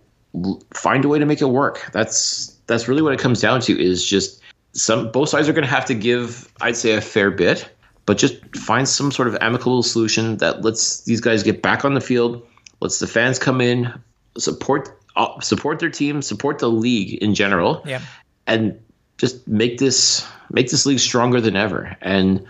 [0.73, 1.89] find a way to make it work.
[1.91, 4.41] That's that's really what it comes down to is just
[4.73, 7.69] some both sides are going to have to give I'd say a fair bit,
[8.05, 11.93] but just find some sort of amicable solution that lets these guys get back on
[11.93, 12.45] the field,
[12.79, 13.93] lets the fans come in,
[14.37, 18.01] support Uh, support their team, support the league in general, Yeah.
[18.47, 18.79] and
[19.17, 21.95] just make this make this league stronger than ever.
[22.01, 22.43] And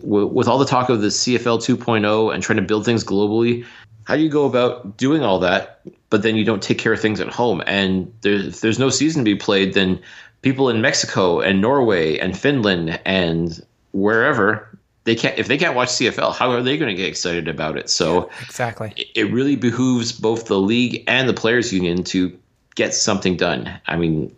[0.00, 3.64] w- with all the talk of the CFL 2.0 and trying to build things globally,
[4.04, 7.00] how do you go about doing all that, but then you don't take care of
[7.00, 7.62] things at home?
[7.66, 10.00] And there, if there's no season to be played, then
[10.42, 13.60] people in Mexico and Norway and Finland and
[13.92, 14.68] wherever
[15.04, 17.76] they can't if they can't watch CFL, how are they going to get excited about
[17.78, 17.88] it?
[17.90, 18.92] So Exactly.
[18.96, 22.36] it- it really behooves both the league and the players union to
[22.74, 23.80] get something done.
[23.86, 24.34] I mean,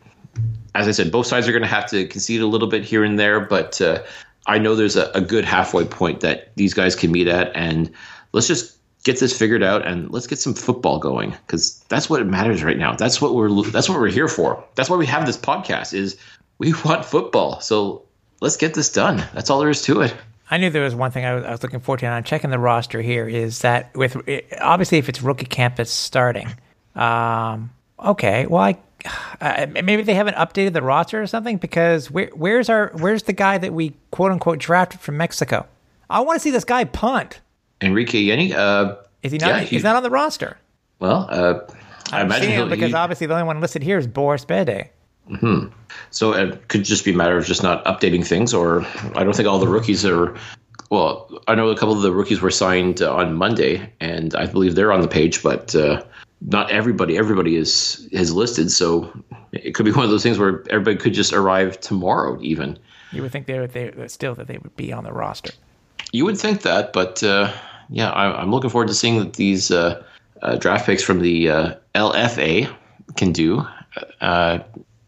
[0.75, 3.05] as I said, both sides are going to have to concede a little bit here
[3.05, 4.03] and there, but uh,
[4.47, 7.91] I know there's a, a good halfway point that these guys can meet at, and
[8.33, 12.25] let's just get this figured out and let's get some football going because that's what
[12.27, 12.95] matters right now.
[12.95, 14.65] That's what we're that's what we're here for.
[14.77, 15.93] That's why we have this podcast.
[15.93, 16.17] Is
[16.59, 17.61] we want football.
[17.61, 18.05] So
[18.41, 19.23] let's get this done.
[19.35, 20.15] That's all there is to it.
[20.53, 22.25] I knew there was one thing I was, I was looking forward to, and I'm
[22.25, 23.27] checking the roster here.
[23.27, 24.19] Is that with
[24.61, 26.47] obviously if it's rookie campus starting,
[26.95, 28.45] um, okay.
[28.45, 28.79] Well, I
[29.41, 33.33] uh, maybe they haven't updated the roster or something because where, where's our where's the
[33.33, 35.67] guy that we quote unquote drafted from Mexico?
[36.11, 37.41] I want to see this guy punt.
[37.81, 39.49] Enrique Yenny, uh, is he not?
[39.49, 40.59] Yeah, he, he's not on the roster.
[40.99, 41.61] Well, uh,
[42.13, 44.91] I I'm imagine because he, obviously the only one listed here is Boris Bede.
[45.29, 45.67] Hmm.
[46.11, 49.35] So it could just be a matter of just not updating things, or I don't
[49.35, 50.37] think all the rookies are.
[50.91, 54.47] Well, I know a couple of the rookies were signed uh, on Monday, and I
[54.47, 56.03] believe they're on the page, but uh,
[56.43, 57.17] not everybody.
[57.17, 59.11] Everybody is is listed, so
[59.53, 62.79] it could be one of those things where everybody could just arrive tomorrow, even.
[63.13, 65.53] You would think they would they, still that they would be on the roster.
[66.13, 67.53] You would think that, but uh,
[67.89, 70.03] yeah, I, am looking forward to seeing that these uh,
[70.43, 72.75] uh, draft picks from the uh, LFA
[73.17, 73.67] can do.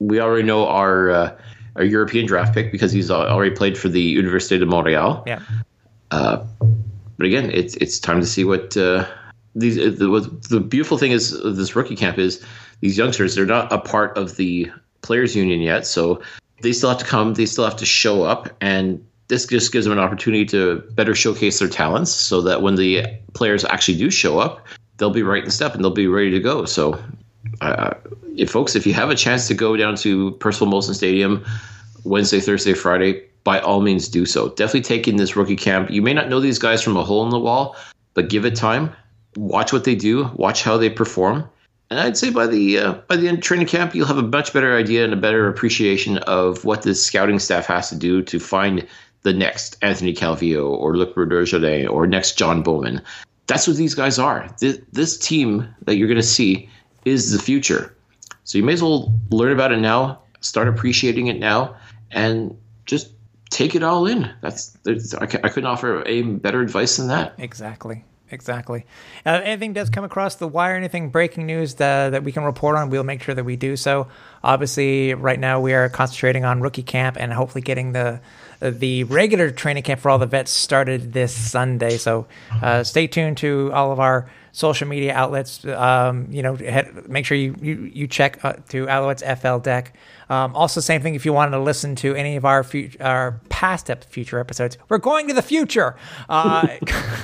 [0.05, 1.36] Uh, we already know our uh,
[1.76, 5.26] our European draft pick because he's already played for the Université de Montréal.
[5.26, 5.40] Yeah.
[6.11, 6.44] Uh,
[7.16, 9.07] but again, it's it's time to see what uh,
[9.55, 9.76] these.
[9.76, 12.44] The, the beautiful thing is this rookie camp is
[12.80, 13.34] these youngsters.
[13.34, 14.70] They're not a part of the
[15.02, 16.20] players union yet, so
[16.62, 17.34] they still have to come.
[17.34, 21.14] They still have to show up, and this just gives them an opportunity to better
[21.14, 25.44] showcase their talents, so that when the players actually do show up, they'll be right
[25.44, 26.64] in step and they'll be ready to go.
[26.64, 27.02] So
[27.61, 27.94] uh,
[28.37, 31.45] if folks, if you have a chance to go down to Percival Molson Stadium
[32.05, 34.49] Wednesday, Thursday, Friday, by all means do so.
[34.51, 35.91] Definitely take in this rookie camp.
[35.91, 37.76] You may not know these guys from a hole in the wall,
[38.14, 38.93] but give it time.
[39.37, 40.30] Watch what they do.
[40.35, 41.49] Watch how they perform.
[41.91, 44.22] And I'd say by the uh, by the end of training camp, you'll have a
[44.22, 48.22] much better idea and a better appreciation of what the scouting staff has to do
[48.22, 48.87] to find
[49.22, 53.03] the next Anthony Calvillo or Luc Bergeret or next John Bowman.
[53.47, 54.49] That's what these guys are.
[54.61, 56.68] This, this team that you're going to see
[57.05, 57.95] is the future.
[58.45, 61.76] So you may as well learn about it now, start appreciating it now,
[62.11, 63.11] and just
[63.51, 64.30] take it all in.
[64.40, 67.34] That's I couldn't offer a better advice than that.
[67.38, 68.05] Exactly.
[68.30, 68.86] Exactly.
[69.24, 72.74] Uh, anything does come across the wire, anything breaking news that, that we can report
[72.74, 74.09] on, we'll make sure that we do so.
[74.42, 78.20] Obviously, right now we are concentrating on rookie camp and hopefully getting the
[78.61, 81.99] the regular training camp for all the vets started this Sunday.
[81.99, 82.26] So
[82.62, 85.64] uh, stay tuned to all of our social media outlets.
[85.66, 89.94] Um, you know, head, make sure you you, you check uh, to Alouettes FL Deck.
[90.30, 93.40] Um, also, same thing if you wanted to listen to any of our future, our
[93.50, 94.78] past ep- future episodes.
[94.88, 95.96] We're going to the future.
[96.28, 96.66] Uh,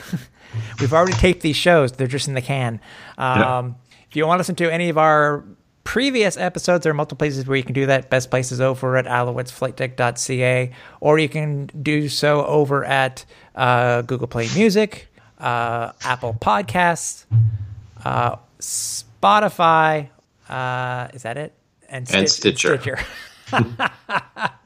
[0.80, 2.80] we've already taped these shows; they're just in the can.
[3.16, 3.72] Um, yeah.
[4.10, 5.44] If you want to listen to any of our
[5.84, 8.10] previous episodes, there are multiple places where you can do that.
[8.10, 13.24] Best places over at alouettesflightdeck.ca, or you can do so over at
[13.54, 15.08] uh, Google Play Music,
[15.40, 17.24] uh, Apple Podcasts,
[18.04, 20.08] uh, Spotify.
[20.48, 21.52] Uh, is that it?
[21.88, 22.76] And, and Stitcher.
[22.78, 22.98] Stitcher.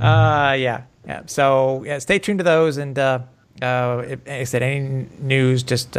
[0.00, 1.22] Uh, yeah, yeah.
[1.26, 3.18] So yeah, stay tuned to those, and uh,
[3.60, 5.96] uh, if, I said any news, just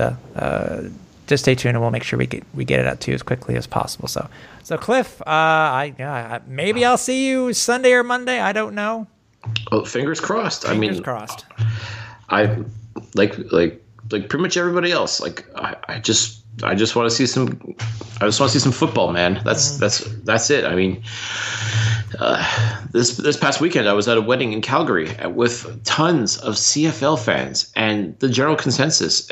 [1.27, 3.15] just stay tuned, and we'll make sure we get we get it out to you
[3.15, 4.07] as quickly as possible.
[4.07, 4.29] So,
[4.63, 8.39] so Cliff, I yeah, maybe I'll see you Sunday or Monday.
[8.39, 9.05] I don't know.
[9.69, 10.63] Well, fingers crossed.
[10.63, 11.45] Fingers I mean, crossed.
[12.29, 12.63] I
[13.15, 15.19] like like like pretty much everybody else.
[15.19, 17.75] Like I, I just I just want to see some
[18.21, 19.41] I just want to see some football, man.
[19.45, 19.79] That's mm-hmm.
[19.79, 20.65] that's that's it.
[20.65, 21.03] I mean,
[22.19, 26.55] uh, this this past weekend I was at a wedding in Calgary with tons of
[26.55, 29.29] CFL fans, and the general consensus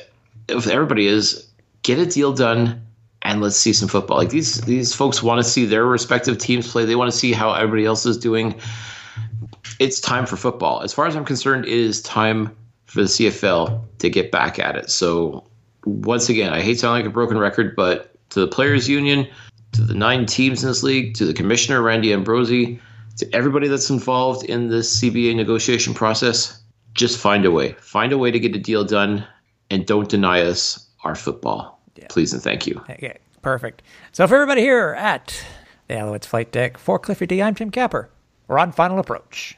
[0.50, 1.48] of everybody is
[1.84, 2.82] get a deal done
[3.24, 4.18] and let's see some football.
[4.18, 6.86] Like these these folks want to see their respective teams play.
[6.86, 8.60] They want to see how everybody else is doing.
[9.80, 10.82] It's time for football.
[10.82, 12.56] As far as I'm concerned, it is time
[12.88, 14.90] for the CFL to get back at it.
[14.90, 15.44] So
[15.86, 19.28] once again, I hate sounding like a broken record, but to the players union,
[19.74, 22.80] to the nine teams in this league, to the commissioner Randy Ambrosie,
[23.18, 26.62] to everybody that's involved in this CBA negotiation process,
[26.94, 27.74] just find a way.
[27.74, 29.26] Find a way to get a deal done
[29.70, 31.80] and don't deny us our football.
[31.96, 32.08] Yeah.
[32.10, 32.82] Please and thank you.
[32.90, 33.82] Okay, perfect.
[34.12, 35.44] So for everybody here at
[35.88, 38.10] the Alouettes Flight Deck for Cliffy D, I'm Tim Capper.
[38.48, 39.58] We're on final approach.